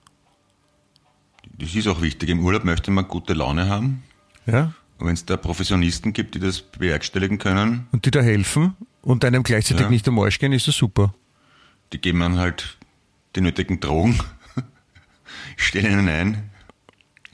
[1.59, 2.31] Das ist auch wichtig.
[2.31, 4.03] Im Urlaub möchte man gute Laune haben.
[4.47, 4.73] Ja?
[4.97, 9.27] Und wenn es da Professionisten gibt, die das bewerkstelligen können, Und die da helfen und
[9.27, 9.91] einem gleichzeitig Ja.
[9.91, 11.13] nicht am Arsch gehen, ist das super.
[11.93, 12.79] die geben dann halt
[13.37, 14.19] die nötigen Drogen,
[15.57, 16.50] stellen ihnen ein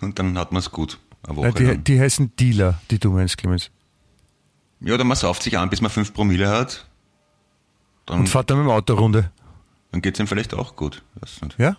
[0.00, 0.98] und dann hat man es gut.
[1.26, 3.70] Eine Woche die, die heißen Dealer, die du meinst, Clemens.
[4.80, 6.86] Ja, oder man sauft sich an, bis man 5 Promille hat.
[8.04, 9.30] Dann, Und fahrt dann mit dem Auto Runde.
[9.90, 11.02] dann geht es ihm vielleicht auch gut.
[11.58, 11.76] Ja?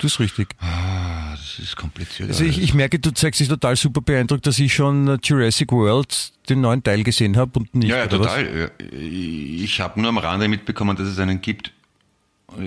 [0.00, 0.54] Das ist richtig.
[0.60, 2.28] Ah, das ist kompliziert.
[2.28, 6.32] Also ich, ich merke, du zeigst dich total super beeindruckt, dass ich schon Jurassic World
[6.48, 7.88] den neuen Teil gesehen habe und nicht.
[7.90, 8.10] ja, ja, was?
[8.10, 8.70] total.
[8.80, 11.72] Ja, Ich habe nur am Rande mitbekommen, dass es einen gibt.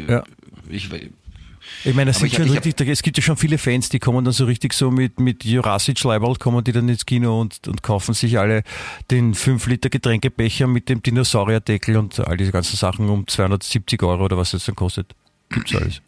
[0.08, 0.24] Ja.
[0.70, 0.90] Ich,
[1.86, 3.90] Ich meine, es, Aber sind schon ich hab- richtig, es gibt ja schon viele Fans,
[3.90, 7.40] die kommen dann so richtig so mit, mit Jurassic Leiberl, kommen die dann ins Kino
[7.40, 8.64] und, und kaufen sich alle
[9.12, 14.26] den 5 Liter Getränkebecher mit dem Dinosaurierdeckel und all diese ganzen Sachen um 270 Euro
[14.26, 15.16] oder was es dann kostet.
[15.50, 16.02] Gibt's alles.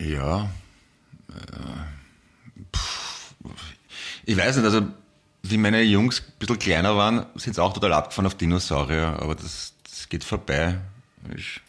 [0.00, 0.50] Ja.
[1.30, 2.76] Äh,
[4.24, 4.82] ich weiß nicht, also
[5.42, 9.34] wie meine Jungs ein bisschen kleiner waren, sind sie auch total abgefahren auf Dinosaurier, aber
[9.36, 10.78] das, das geht vorbei.
[11.36, 11.60] Ich,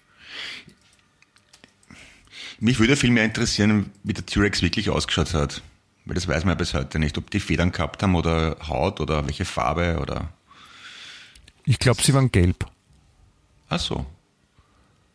[2.59, 5.61] mich würde viel mehr interessieren, wie der T-Rex wirklich ausgeschaut hat.
[6.05, 9.01] Weil das weiß man ja bis heute nicht, ob die Federn gehabt haben oder Haut
[9.01, 10.29] oder welche Farbe oder.
[11.65, 12.65] Ich glaube, sie waren gelb.
[13.69, 14.05] Ach so.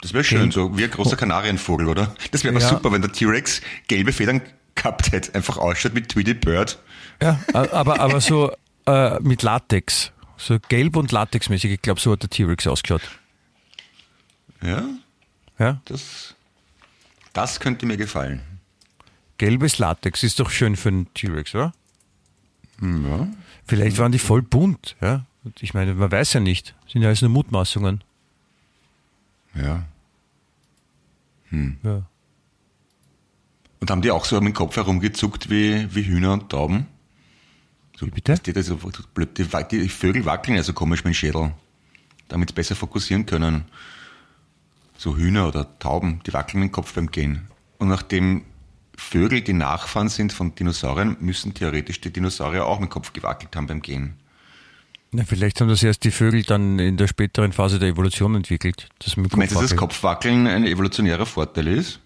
[0.03, 2.15] Das wäre schön, so wie ein großer Kanarienvogel, oder?
[2.33, 2.69] Das wäre aber Ja.
[2.69, 4.43] super, wenn der T-Rex gelbe Federn
[4.75, 5.35] gehabt hätte.
[5.35, 6.79] Einfach ausschaut wie Tweety Bird.
[7.23, 8.53] Ja, aber, aber so
[8.87, 10.13] äh, mit Latex.
[10.37, 11.71] So gelb und latexmäßig.
[11.71, 13.03] Ich glaube, so hat der T-Rex ausgeschaut.
[14.63, 14.85] Ja,
[15.59, 15.81] Ja?
[15.87, 16.35] das,
[17.33, 18.41] das könnte mir gefallen.
[19.39, 21.73] Gelbes Latex ist doch schön für einen T-Rex, oder?
[22.81, 23.29] Ja.
[23.67, 24.97] Vielleicht waren die voll bunt.
[25.01, 25.25] Ja?
[25.61, 26.75] Ich meine, man weiß ja nicht.
[26.89, 28.03] Sind ja alles nur Mutmaßungen.
[29.55, 29.85] Ja.
[31.83, 32.03] Ja.
[33.81, 36.87] Und haben die auch so mit dem Kopf herumgezuckt wie, wie Hühner und Tauben?
[37.97, 38.35] So, Wie bitte?
[38.35, 38.79] Die, das so
[39.15, 41.53] blöd, die, die Vögel wackeln ja so komisch mit dem Schädel,
[42.29, 43.65] damit sie besser fokussieren können.
[45.03, 47.49] So Hühner oder Tauben, die wackeln mit dem Kopf beim Gehen.
[47.79, 48.45] Und nachdem
[48.97, 53.57] Vögel die Nachfahren sind von Dinosauriern, müssen theoretisch die Dinosaurier auch mit dem Kopf gewackelt
[53.57, 54.15] haben beim Gehen.
[55.11, 58.91] Na, vielleicht haben das erst die Vögel dann in der späteren Phase der Evolution entwickelt.
[59.01, 60.47] Das mit dem Meinst du, dass das Kopfwackeln.
[60.47, 61.99] Ein evolutionärer Vorteil ist?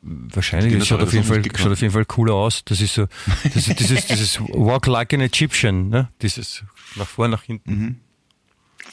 [0.00, 2.64] Wahrscheinlich, das schaut auf, jeden Fall, schaut auf jeden Fall cooler aus.
[2.64, 3.08] Das ist so,
[3.44, 6.08] das ist dieses, dieses Walk like an Egyptian, ne?
[6.22, 6.64] Dieses
[6.96, 8.00] nach vor, nach hinten.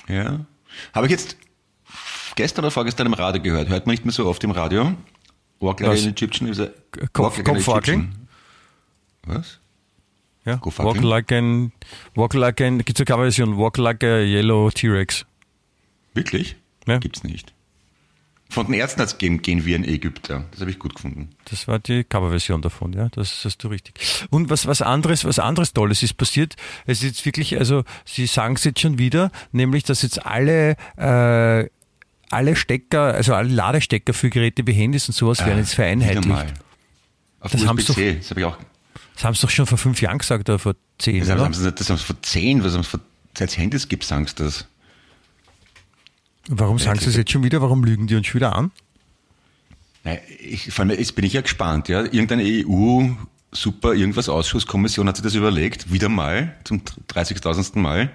[0.09, 0.45] Ja.
[0.93, 1.37] Habe ich jetzt
[2.39, 3.67] gestern oder vorgestern im Radio gehört.
[3.67, 4.93] Hört man nicht mehr so oft im Radio.
[5.59, 6.03] Walk like Was?
[6.03, 6.67] an Egyptian is a
[7.11, 8.27] Kopf- walk like Kopfwackeln?
[9.25, 9.59] Was?
[10.45, 10.57] Ja?
[10.63, 11.73] Walk like an,
[12.15, 15.25] walk like an, gibt's eine Coverversion, Walk like a Yellow T-Rex.
[16.13, 16.55] Wirklich?
[16.87, 16.99] Ja.
[16.99, 17.53] Gibt's nicht.
[18.49, 20.45] Von den Ärzten hat's gegeben, gehen wir in Ägypter.
[20.51, 21.31] Das habe ich gut gefunden.
[21.51, 23.93] Das war die Coverversion davon, ja, das hast du richtig.
[24.31, 26.55] Und was, was anderes, was anderes Tolles ist passiert.
[26.87, 30.77] Es ist jetzt wirklich, also Sie sagen es jetzt schon wieder, nämlich, dass jetzt alle,
[30.97, 31.69] äh,
[32.31, 36.53] alle Stecker, also alle Ladestecker für Geräte wie Handys und sowas werden jetzt Wieder vereinheitlicht.
[37.39, 38.15] Auf Das haben's USB-C.
[38.15, 38.57] Das habe ich auch.
[39.15, 41.71] Das haben sie doch schon vor fünf Jahren gesagt oder vor zehn, Das haben sie,
[41.71, 42.99] das haben sie vor zehn, was haben sie vor,
[43.37, 44.65] seit es Handys gibt, sagen sie das.
[46.47, 47.61] Warum sagen sie es jetzt schon wieder?
[47.61, 48.71] Warum lügen die uns schon wieder an?
[50.03, 52.01] Nein, ich, vor allem, jetzt bin ich ja gespannt, ja.
[52.01, 53.09] Irgendeine EU,
[53.51, 57.77] super, irgendwas Ausschusskommission hat sich das überlegt, wieder mal, zum 30.000.
[57.79, 58.09] Mal.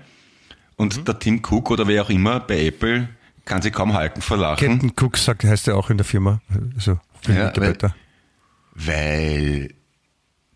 [0.76, 1.04] Und Mhm.
[1.04, 3.08] der Tim Cook oder wer auch immer bei Apple
[3.44, 6.40] kann sich kaum halten vor Lachen, Captain Cook sagt, heißt er auch in der Firma.
[6.74, 7.94] Also Ja, Mitarbeiter.
[8.74, 9.74] weil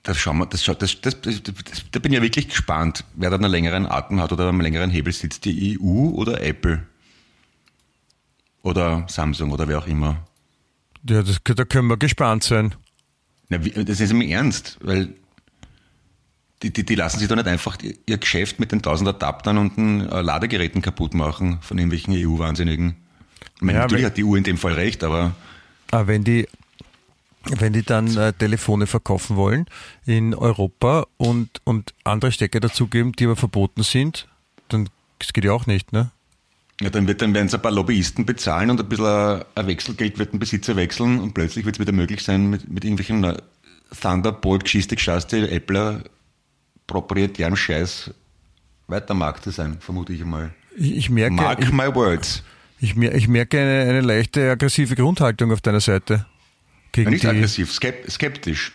[0.02, 1.42] das schauen wir, das, das, das, das,
[1.90, 4.90] da bin ich ja wirklich gespannt, wer da einen längeren Atem hat oder am längeren
[4.90, 6.86] Hebel sitzt, die EU oder Apple.
[8.62, 10.26] Oder Samsung oder wer auch immer.
[11.08, 12.74] Ja, das, da können wir gespannt sein.
[13.48, 15.14] Na, das ist im Ernst, weil
[16.62, 19.76] die, die, die lassen sich doch nicht einfach ihr Geschäft mit den 1000 Adaptern und
[19.76, 22.96] den äh, Ladegeräten kaputt machen von irgendwelchen EU-Wahnsinnigen.
[23.56, 25.34] Ich meine, Ja, natürlich weil- hat die EU in dem Fall recht, aber
[25.90, 26.46] Aber Ah, wenn die,
[27.44, 29.66] wenn die dann äh, Telefone verkaufen wollen
[30.04, 34.26] in Europa und, und andere Stecker dazugeben, die aber verboten sind,
[34.68, 34.88] dann
[35.20, 36.10] das geht ja auch nicht, ne?
[36.80, 39.66] ja, dann, wird, dann werden es ein paar Lobbyisten bezahlen und ein bisschen ein, ein
[39.66, 43.24] Wechselgeld wird ein Besitzer wechseln und plötzlich wird es wieder möglich sein, mit, mit irgendwelchen
[43.24, 43.36] äh,
[44.00, 46.02] Thunderbolt-Geschichte geschaßte Appler
[46.88, 48.10] proprietären Scheiß
[48.88, 50.52] weitermarkt zu sein, vermute ich mal.
[50.76, 52.42] Ich, ich merke, Mark ich, my words.
[52.80, 56.26] ich, ich merke eine, eine leichte aggressive Grundhaltung auf deiner Seite.
[56.90, 58.72] Gegen Nicht die, aggressiv, skep skeptisch.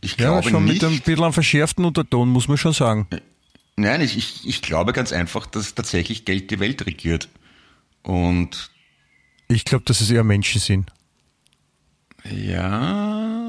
[0.00, 3.06] Ich ja, glaube schon nicht, mit einem bisschen einem verschärften Unterton, muss man schon sagen.
[3.76, 7.28] Nein, ich, ich, ich glaube ganz einfach, dass tatsächlich Geld die Welt regiert.
[8.02, 8.70] Und
[9.48, 10.90] Ich glaube, dass es eher Menschen sind.
[12.24, 13.41] ja.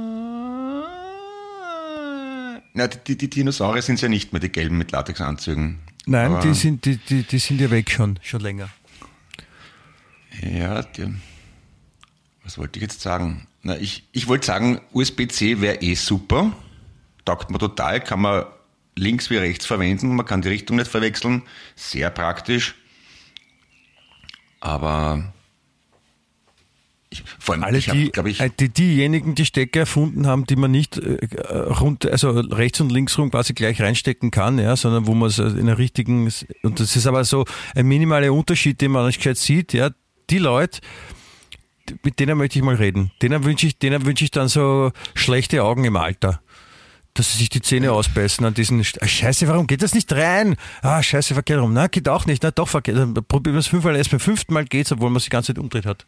[2.74, 5.80] Na, die, die Dinosaurier sind ja nicht mehr die gelben mit Latexanzügen.
[6.06, 8.70] Nein, die sind, die, die, die sind ja weg schon, schon länger.
[10.42, 11.14] Ja, die,
[12.44, 13.48] was wollte ich jetzt sagen?
[13.62, 16.52] Na, ich, ich wollte sagen, USB-C wäre eh super.
[17.26, 18.46] Taugt mir total, kann man
[18.96, 21.44] links wie rechts verwenden, man kann die Richtung nicht verwechseln.
[21.76, 22.76] Sehr praktisch.
[24.60, 25.34] Aber
[27.14, 30.46] ich, vor allem, Alle, ich die, glaube ich, äh, die, diejenigen, die Stecker erfunden haben,
[30.46, 34.76] die man nicht äh, rund, also rechts und links rum quasi gleich reinstecken kann, ja,
[34.76, 36.32] sondern wo man es äh, in einer richtigen,
[36.64, 37.46] und das ist aber so
[37.76, 39.92] ein minimaler Unterschied, den man nicht gescheit sieht, ja,
[40.30, 40.82] die Leute,
[42.04, 43.12] mit denen möchte ich mal reden.
[43.22, 46.42] Denen wünsche ich, denen wünsche ich dann so schlechte Augen im Alter.
[47.16, 50.12] Dass sie sich die Zähne ausbeißen an diesen, St- ah, Scheiße, warum geht das nicht
[50.14, 50.56] rein?
[50.82, 51.72] Ah, Scheiße, verkehrt rum.
[51.72, 52.42] Na, geht auch nicht.
[52.42, 52.98] Na, doch, verkehrt.
[53.28, 55.60] Probieren wir es fünfmal, erst beim fünften Mal geht's, obwohl man sich die ganze Zeit
[55.60, 56.08] umdreht hat.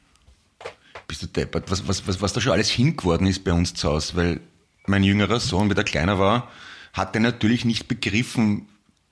[1.07, 3.89] Bist du deppert, was, was, was, was da schon alles hingeworden ist bei uns zu
[3.89, 4.41] Hause, weil
[4.87, 6.51] mein jüngerer Sohn, wie der kleiner war,
[6.93, 8.67] hat er natürlich nicht begriffen,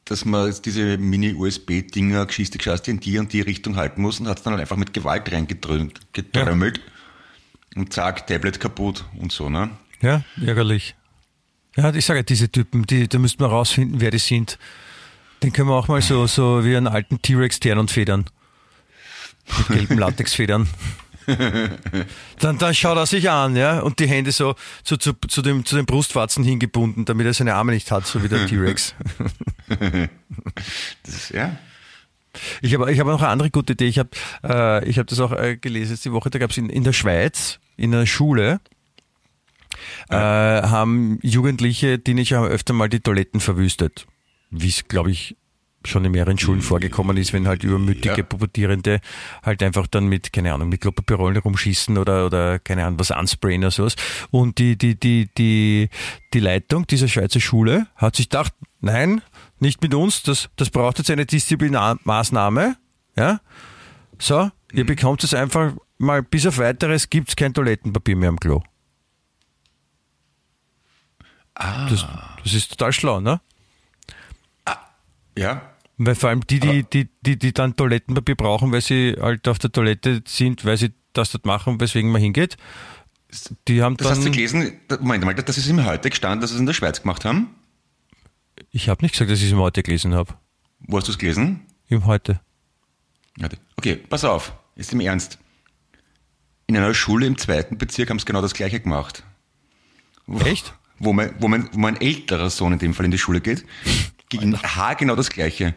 [0.06, 4.28] dass man jetzt diese Mini-USB-Dinger, Geschichte gescheißt in die und die Richtung halten muss und
[4.28, 6.82] hat es dann halt einfach mit Gewalt reingedrömmelt getrömmelt
[7.76, 9.70] und zack, Tablet kaputt und so, ne?
[10.02, 10.96] Ja, ärgerlich.
[11.76, 14.60] Ja, ich sage, diese Typen, die, da müsste man rausfinden, wer die sind.
[15.42, 18.26] Den können wir auch mal so, so wie einen alten T-Rex federn.
[19.58, 20.68] Mit gelben Latexfedern.
[22.40, 25.66] dann, dann schaut er sich an, ja, und die Hände so zu, zu, zu, dem,
[25.66, 28.96] zu den Brustwarzen hingebunden, damit er seine Arme nicht hat, so wie der T-Rex.
[31.04, 31.58] Das ja.
[32.62, 33.86] Ich habe ich hab noch eine andere gute Idee.
[33.86, 34.10] Ich habe
[34.44, 36.30] äh, ich hab das auch äh, gelesen jetzt die Woche.
[36.30, 38.60] Da gab es in, in der Schweiz, in einer Schule,
[40.10, 44.08] äh, haben Jugendliche, Teenager haben öfter mal die Toiletten verwüstet.
[44.50, 45.36] Wie es, glaube ich,
[45.88, 48.24] schon in mehreren Schulen vorgekommen ist, wenn halt übermütige Ja.
[48.24, 49.00] Pubertierende
[49.42, 53.62] halt einfach dann mit, keine Ahnung, mit Klopapierrollen rumschießen oder, oder keine Ahnung, was ansprayen
[53.62, 53.96] oder sowas.
[54.32, 55.90] Und die, die, die, die,
[56.34, 59.22] die Leitung dieser Schweizer Schule hat sich gedacht, nein,
[59.60, 62.76] nicht mit uns, das, das braucht jetzt eine Disziplinarmaßnahme,
[63.16, 63.40] ja.
[64.20, 68.62] So, ihr bekommt es einfach mal bis auf weiteres gibt's kein Toilettenpapier mehr am Klo.
[71.56, 71.88] Ah.
[71.90, 72.06] Das,
[72.44, 73.40] das ist total schlau, ne?
[75.38, 75.73] Ja.
[76.06, 79.60] Weil vor allem die, die, die, die, die dann Toilettenpapier brauchen, weil sie halt auf
[79.60, 82.58] der Toilette sind, weil sie das dort machen, weswegen man hingeht,
[83.68, 86.56] die haben Das hast du gelesen, Moment mal, das ist ihm heute gestanden, dass sie
[86.56, 87.56] es in der Schweiz gemacht haben.
[88.72, 90.34] ich habe nicht gesagt, dass ich es im Heute gelesen habe.
[90.80, 91.62] Wo hast du es gelesen?
[91.88, 92.40] Im Heute.
[93.78, 95.40] Okay, pass auf, ist im Ernst.
[96.68, 99.24] In einer Schule im zweiten Bezirk haben sie genau das gleiche gemacht.
[100.46, 100.74] Echt?
[101.00, 103.66] Wo mein, wo, mein, wo mein älterer Sohn in dem Fall in die Schule geht,
[104.38, 104.58] ging
[105.00, 105.74] genau das gleiche.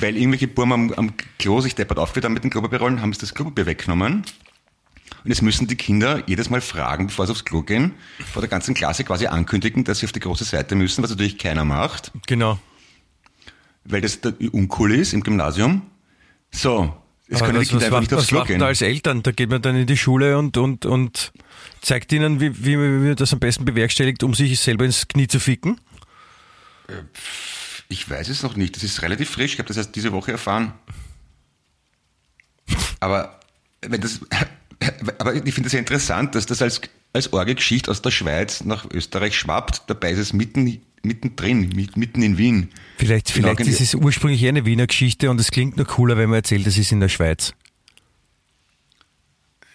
[0.00, 3.18] Weil irgendwelche Burm am, am Klo sich deppert aufgeführt haben mit den Klopapierrollen, haben sie
[3.20, 4.24] das Klopapier weggenommen.
[5.24, 7.94] Und jetzt müssen die Kinder jedes Mal fragen, bevor sie aufs Klo gehen,
[8.32, 11.38] vor der ganzen Klasse quasi ankündigen, dass sie auf die große Seite müssen, was natürlich
[11.38, 12.58] keiner macht, Genau.
[13.84, 15.82] weil das da uncool ist im Gymnasium.
[16.52, 16.94] So,
[17.32, 18.60] Aber können die Kinder einfach nicht aufs Klo gehen.
[18.60, 19.22] da als Eltern?
[19.24, 21.32] Da geht man dann in die Schule und, und, und
[21.82, 25.40] zeigt ihnen, wie, wie man das am besten bewerkstelligt, um sich selber ins Knie zu
[25.40, 25.80] ficken.
[27.88, 28.76] Ich weiß es noch nicht.
[28.76, 29.54] Das ist relativ frisch.
[29.54, 30.72] Ich habe das erst diese Woche erfahren.
[33.00, 33.40] Aber
[33.80, 34.20] wenn das,
[35.18, 36.80] aber ich finde das ja interessant, dass das als,
[37.12, 39.82] als Orgelgeschichte aus der Schweiz nach Österreich schwappt.
[39.86, 42.68] Dabei ist es mitten, mittendrin, mit- mitten in Wien.
[42.98, 46.28] Vielleicht, Genau, vielleicht ist es ursprünglich eine Wiener Geschichte und es klingt noch cooler, wenn
[46.28, 47.54] man erzählt, es ist in der Schweiz.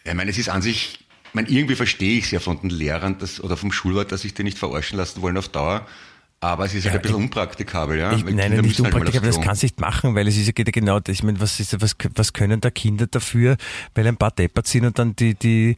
[0.03, 0.99] Ich meine, es ist an sich,
[1.30, 4.22] ich meine, irgendwie verstehe ich es ja von den Lehrern dass, oder vom Schulwart, dass
[4.22, 5.88] sich die nicht verarschen lassen wollen auf Dauer.
[6.43, 8.11] Aber es ist halt ein bisschen unpraktikabel, ja.
[8.11, 9.45] Ich, nein, nicht unpraktikabel, das Klo.
[9.45, 11.15] kannst du nicht machen, weil es ist ja ja genau das.
[11.15, 13.55] Ich meine, was, ist, was, was können da Kinder dafür,
[13.95, 15.77] weil ein paar Deppert sind und dann die, die,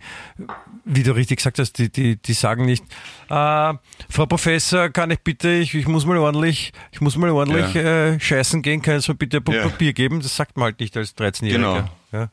[0.84, 2.84] wie du richtig gesagt hast, die, die, die sagen nicht,
[3.30, 3.74] äh,
[4.09, 8.20] Frau Professor, kann ich bitte, ich, ich muss mal ordentlich, ich muss mal ordentlich äh,
[8.20, 9.61] scheißen gehen, können Sie mir bitte ein Ja.
[9.61, 10.20] Papier geben?
[10.20, 11.51] Das sagt man halt nicht als 13-Jähriger.
[11.51, 11.89] Genau.
[12.11, 12.32] Ja.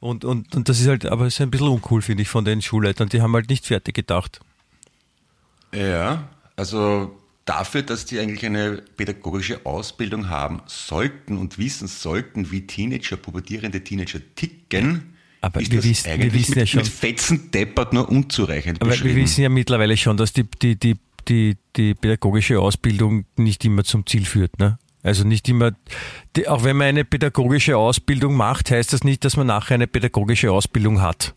[0.00, 2.44] Und, und, und das ist halt, aber es ist ein bisschen uncool, finde ich, von
[2.44, 3.08] den Schulleitern.
[3.08, 4.40] Die haben halt nicht fertig gedacht.
[5.72, 6.24] Ja,
[6.56, 13.16] also dafür, dass die eigentlich eine pädagogische Ausbildung haben sollten und wissen sollten, wie Teenager,
[13.16, 17.92] pubertierende Teenager ticken, Aber ist wir wissen- wir wissen mit, ja schon- mit Fetzen deppert
[17.92, 20.96] nur unzureichend Aber wir wissen ja mittlerweile schon, dass die, die, die,
[21.28, 24.58] die, die pädagogische Ausbildung nicht immer zum Ziel führt.
[24.60, 24.78] Ne?
[25.02, 25.72] Also nicht immer,
[26.46, 30.52] auch wenn man eine pädagogische Ausbildung macht, heißt das nicht, dass man nachher eine pädagogische
[30.52, 31.34] Ausbildung hat.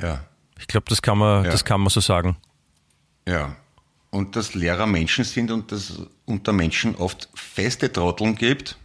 [0.00, 0.24] ja,
[0.58, 1.50] Ich glaube, das kann man, Ja.
[1.50, 2.36] das kann man so sagen.
[3.28, 3.56] ja.
[4.10, 8.76] Und dass Lehrer Menschen sind und dass es unter Menschen oft feste Trotteln gibt,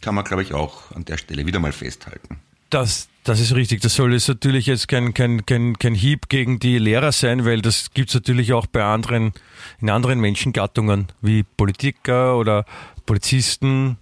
[0.00, 2.38] kann man, glaube ich, auch an der Stelle wieder mal festhalten.
[2.70, 3.80] Das, das ist richtig.
[3.80, 7.62] Das soll jetzt natürlich jetzt kein, kein, kein, kein Hieb gegen die Lehrer sein, weil
[7.62, 9.32] das gibt's natürlich auch bei anderen,
[9.80, 12.64] in anderen Menschengattungen, wie Politiker oder
[13.06, 13.96] Polizisten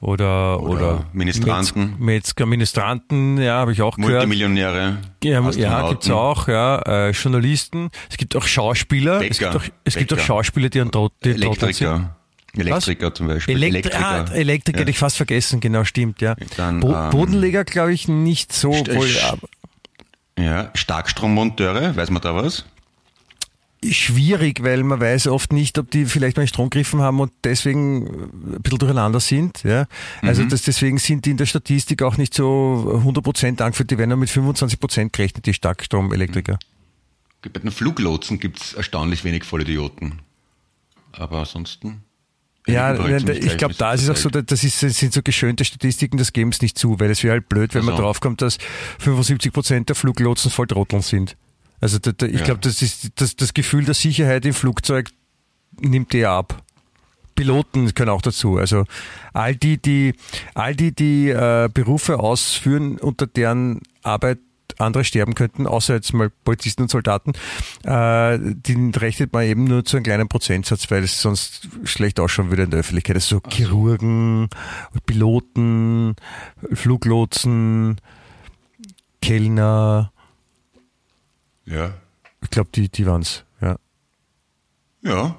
[0.00, 1.90] oder, oder, Ministranten.
[1.98, 4.12] Metz- Metzger, Ministranten, ja, habe ich auch gehört.
[4.12, 5.90] Multimillionäre, Ja, ja Astronauten.
[5.90, 7.90] gibt's auch, ja, äh, Journalisten.
[8.10, 9.22] Es gibt auch Schauspieler.
[9.22, 9.50] Es Bäcker.
[9.52, 10.18] gibt auch, es gibt auch.
[10.18, 11.12] Schauspieler, die an Trot.
[11.24, 12.16] Elektriker.
[12.56, 13.62] Elektriker zum Beispiel.
[13.62, 16.36] Elektri ah, Elektriker hätte ich fast vergessen, genau, stimmt, ja.
[16.56, 18.70] Dann, Bo ähm, Bodenleger, glaube ich, nicht so.
[18.72, 19.08] St- Wohl,
[20.42, 22.64] Ja, Starkstrommonteure, weiß man da was?
[23.84, 27.32] Schwierig, weil man weiß oft nicht, ob die vielleicht mal in Strom gegriffen haben und
[27.44, 28.06] deswegen
[28.56, 29.62] ein bisschen durcheinander sind.
[29.64, 29.86] Ja?
[30.22, 30.48] Also Mhm.
[30.48, 34.18] das, deswegen sind die in der Statistik auch nicht so 100% angeführt, die werden nur
[34.18, 36.58] mit 25% gerechnet, die Starkstromelektriker.
[37.42, 40.20] Bei den Fluglotsen gibt es erstaunlich wenig Vollidioten.
[41.12, 42.02] Aber ansonsten.
[42.66, 46.16] Ja, ich glaube, da ist es auch so, das ist, das sind so geschönte Statistiken,
[46.16, 48.02] das geben es nicht zu, weil es wäre halt blöd, wenn man Also.
[48.02, 48.58] draufkommt, dass
[48.98, 51.36] 75 Prozent der Fluglotsen voll Trotteln sind.
[51.80, 52.44] Also da, da, ich Ja.
[52.44, 55.10] glaube, das ist das, das Gefühl der Sicherheit im Flugzeug
[55.80, 56.62] nimmt eher ab.
[57.34, 58.56] Piloten können auch dazu.
[58.56, 58.84] Also
[59.34, 60.14] all die, die
[60.54, 64.38] all die, die äh, Berufe ausführen, unter deren Arbeit
[64.78, 67.32] andere sterben könnten, außer jetzt mal Polizisten und Soldaten,
[67.84, 72.50] äh, die rechnet man eben nur zu einem kleinen Prozentsatz, weil es sonst schlecht ausschauen
[72.50, 73.16] würde in der Öffentlichkeit.
[73.16, 74.48] Also so Chirurgen,
[75.06, 76.14] Piloten,
[76.72, 77.96] Fluglotsen,
[79.22, 80.12] Kellner,
[81.66, 81.94] Ja.
[82.42, 83.44] ich glaube, die, die waren's.
[83.60, 83.76] Ja.
[85.02, 85.36] Ja.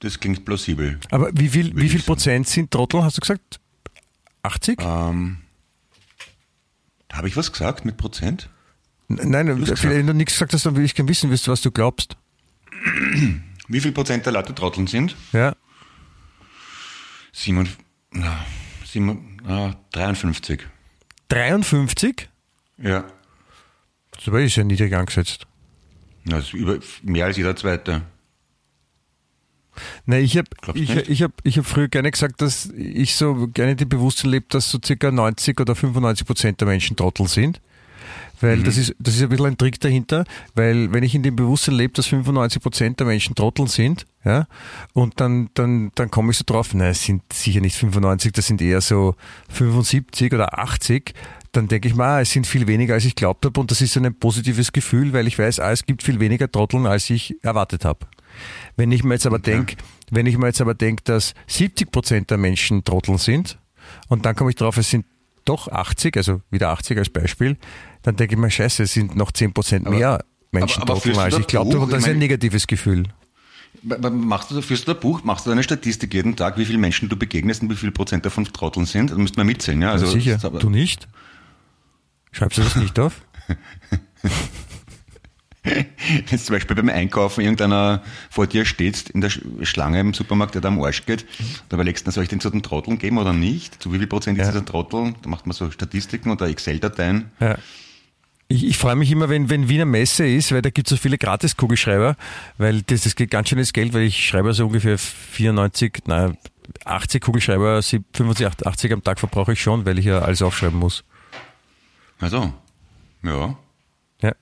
[0.00, 0.98] Das klingt plausibel.
[1.10, 2.02] Aber wie viel, wie viel.
[2.02, 3.58] Prozent sind Trottel, hast du gesagt?
[4.42, 4.80] 80?
[4.80, 5.38] Ähm,
[7.12, 8.48] Habe ich was gesagt mit Prozent?
[9.08, 12.16] N- Nein, wenn du nichts gesagt hast, dann will ich gerne wissen, was du glaubst.
[13.68, 15.16] Wie viel Prozent der Leute Trotteln sind?
[15.32, 15.54] Ja.
[17.32, 17.68] Simon,
[18.10, 18.44] na,
[18.86, 20.66] Simon, ah, 53.
[21.28, 22.28] 53?
[22.78, 23.04] Ja.
[24.24, 25.46] Das ist ja niedrig angesetzt.
[26.24, 28.02] Das ist über, mehr als jeder zweite.
[30.06, 31.08] Nein, ich habe ich, nicht?
[31.08, 34.70] ich hab, ich hab früher gerne gesagt, dass ich so gerne die Bewusstsein lebe, dass
[34.70, 37.60] so circa 90 oder 95 Prozent der Menschen Trottel sind.
[38.40, 41.34] Weil das, ist, das ist ein bisschen ein Trick dahinter, weil wenn ich in dem
[41.34, 44.46] Bewusstsein lebe, dass 95 Prozent der Menschen Trottel sind, ja,
[44.92, 48.46] und dann, dann, dann komme ich so drauf, nein, es sind sicher nicht 95, das
[48.46, 49.16] sind eher so
[49.48, 51.14] 75 oder 80,
[51.58, 53.80] dann denke ich mal, ah, es sind viel weniger, als ich glaubt habe und das
[53.80, 57.34] ist ein positives Gefühl, weil ich weiß, ah, es gibt viel weniger Trotteln, als ich
[57.42, 58.06] erwartet habe.
[58.76, 59.76] Wenn ich mir jetzt aber denke,
[60.10, 63.58] wenn ich mir jetzt aber denke, dass 70 Prozent der Menschen Trotteln sind
[64.08, 65.04] und dann komme ich drauf, es sind
[65.44, 67.56] doch 80, also wieder 80 als Beispiel,
[68.02, 71.18] dann denke ich mir, scheiße, es sind noch 10 Prozent mehr Menschen aber- aber Trotteln,
[71.18, 71.82] als da ich glaube Buch?
[71.82, 73.04] und das ist ein negatives Gefühl.
[73.82, 77.08] Machst du, führst du ein Buch, machst du eine Statistik jeden Tag, wie viele Menschen
[77.08, 79.10] du begegnest und wie viel Prozent davon Trotteln sind?
[79.10, 79.92] Das müsste man mitzählen, ja?
[79.92, 81.06] Also, Sicher, ist aber- du nicht?
[82.32, 83.20] Schreibst du das nicht auf?
[85.62, 90.54] Wenn zum Beispiel beim Einkaufen irgendeiner vor dir steht in der Sch- Schlange im Supermarkt,
[90.54, 91.26] der da am Arsch geht,
[91.68, 93.82] da überlegst du, soll ich den zu den Trotteln geben oder nicht?
[93.82, 94.52] Zu wie viel Prozent ist Ja.
[94.52, 95.14] dieser Trottel?
[95.20, 97.30] Da macht man so Statistiken oder Excel-Dateien.
[97.40, 97.58] Ja.
[98.50, 100.96] Ich, ich freue mich immer, wenn, wenn Wiener Messe ist, weil da gibt es so
[100.96, 102.16] viele Gratis-Kugelschreiber,
[102.56, 106.38] weil das, das geht ganz schön ins Geld, weil ich schreibe so ungefähr 94, nein,
[106.86, 111.04] 80 Kugelschreiber, 75, 80 am Tag verbrauche ich schon, weil ich ja alles aufschreiben muss.
[112.20, 112.52] Also,
[113.22, 113.56] ja.
[114.20, 114.32] Ja.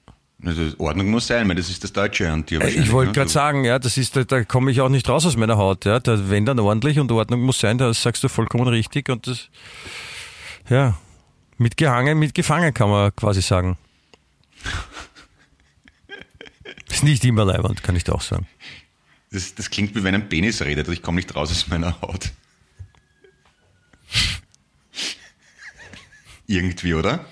[0.44, 2.70] Also Ordnung muss sein, weil das ist das Deutsche an dir Äh.
[2.70, 3.14] Ich wollte ne?
[3.14, 5.84] gerade sagen, ja, das ist, da, da komme ich auch nicht raus aus meiner Haut.
[5.84, 6.00] Ja.
[6.00, 9.48] Da, wenn dann ordentlich und Ordnung muss sein, das sagst du vollkommen richtig und das,
[10.68, 10.96] ja,
[11.58, 13.78] mitgehangen, mitgefangen kann man quasi sagen.
[16.88, 18.46] Ist nicht immer leibend, kann ich da auch sagen.
[19.30, 22.30] Das, das klingt wie wenn ein Penis redet, ich komme nicht raus aus meiner Haut.
[26.46, 27.26] Irgendwie, oder?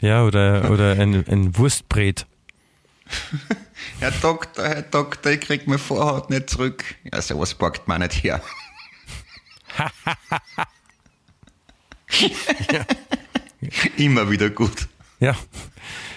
[0.00, 2.26] Ja, oder, oder ein, ein Wurstbret.
[3.98, 6.84] Herr Doktor, Herr Doktor, ich krieg meine Vorhaut nicht zurück.
[7.12, 8.40] Ja, sowas packt man nicht her.
[13.96, 14.88] Immer wieder gut.
[15.20, 15.36] Ja,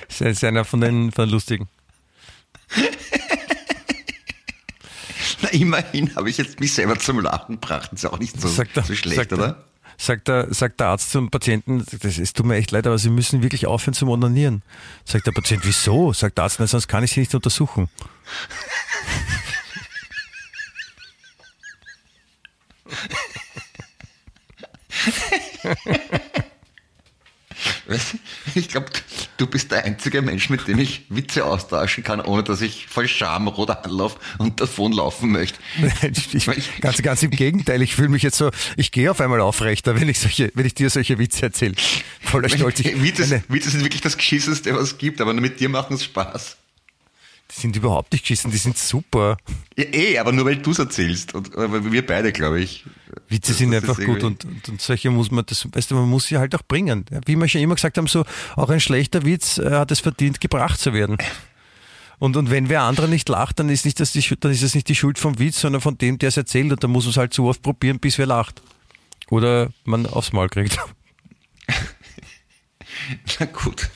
[0.08, 1.68] ist ist einer von den, von den lustigen.
[5.42, 7.92] Na, immerhin habe ich jetzt mich selber zum Lachen gebracht.
[7.94, 9.66] Ist auch nicht so, der, so schlecht, oder?
[9.98, 13.10] Sagt, der, sagt der Arzt zum Patienten, das, es tut mir echt leid, aber Sie
[13.10, 14.64] müssen wirklich aufhören zum Onanieren.
[15.06, 16.14] Sagt der Patient, wieso?
[16.14, 17.89] Sagt der Arzt, na, sonst kann ich Sie nicht untersuchen.
[28.56, 28.88] Ich glaube,
[29.38, 33.08] du bist der einzige Mensch, mit dem ich Witze austauschen kann, ohne dass ich voll
[33.08, 35.60] Scham rot anlaufe und davonlaufen möchte.
[36.34, 40.00] Ich, ganz, ganz im Gegenteil, ich fühle mich jetzt so, ich gehe auf einmal aufrechter,
[40.00, 41.74] wenn ich, solche, wenn ich dir solche Witze erzähle.
[42.22, 42.80] Voller Stolz.
[42.80, 45.96] Ich, Witze, Witze sind wirklich das Geschisseste, was es gibt, aber nur mit dir machen
[45.96, 46.58] es Spaß.
[47.56, 49.38] Die sind überhaupt nicht geschissen, die sind super.
[49.78, 51.34] Ja, eh, aber nur weil du es erzählst.
[51.36, 52.86] Und, aber wir beide, glaube ich.
[53.30, 55.95] Witze Das- sind das einfach gut und, und, und solche muss man, das, weißt du,
[55.95, 57.06] man muss sie halt auch bringen.
[57.26, 58.26] Wie wir schon immer gesagt haben, so
[58.56, 61.18] auch ein schlechter Witz äh, hat es verdient, gebracht zu werden.
[62.20, 64.74] Und, und wenn wer andere nicht lacht, dann ist, nicht das die, dann ist es
[64.76, 66.72] nicht die Schuld vom Witz, sondern von dem, der es erzählt.
[66.72, 68.62] Und dann muss man es halt so oft probieren, bis wer lacht.
[69.30, 70.78] Oder man aufs Maul kriegt.
[73.39, 73.89] Na gut.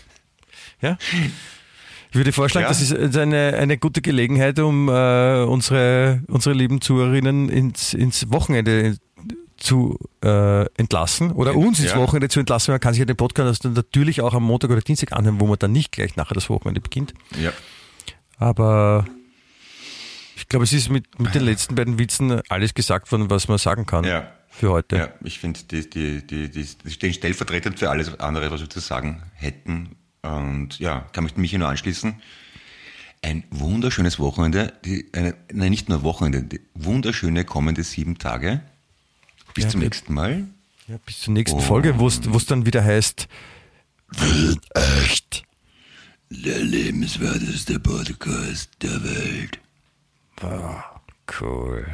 [0.81, 0.97] Ja?
[2.09, 2.69] Ich würde vorschlagen, Ja.
[2.69, 8.97] das ist eine, eine gute Gelegenheit, um äh, unsere, unsere lieben Zuhörerinnen ins, ins Wochenende
[9.57, 11.97] zu äh, entlassen oder uns ins Ja.
[11.97, 12.71] Wochenende zu entlassen.
[12.71, 15.47] Man kann sich ja den Podcast dann natürlich auch am Montag oder Dienstag anhören, wo
[15.47, 17.13] man dann nicht gleich nachher das Wochenende beginnt.
[17.41, 17.51] Ja.
[18.37, 19.05] Aber
[20.35, 23.57] ich glaube, es ist mit, mit den letzten beiden Witzen alles gesagt worden, was man
[23.57, 24.31] sagen kann Ja.
[24.49, 24.95] für heute.
[24.95, 28.79] Ja, ich finde, die, die, die, die stehen stellvertretend für alles andere, was wir zu
[28.79, 29.96] sagen hätten.
[30.35, 32.15] Und ja, kann mich Michi nur anschließen.
[33.21, 38.61] Ein wunderschönes Wochenende, die, eine, nein, nicht nur Wochenende, die wunderschöne kommende sieben Tage.
[39.53, 40.45] Bis Ja, zum die- nächsten Mal.
[40.87, 41.61] Ja, bis zur nächsten Oh.
[41.61, 43.27] Folge, wo es dann wieder heißt,
[44.73, 45.43] Echt.
[46.29, 49.59] Der lebenswerteste Podcast der Welt.
[51.41, 51.85] cool.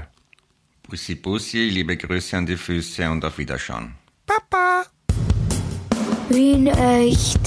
[0.87, 3.95] Bussi, Bussi, liebe Grüße an die Füße und auf Wiederschauen.
[4.27, 4.83] Papa.
[6.29, 7.39] Wien echt.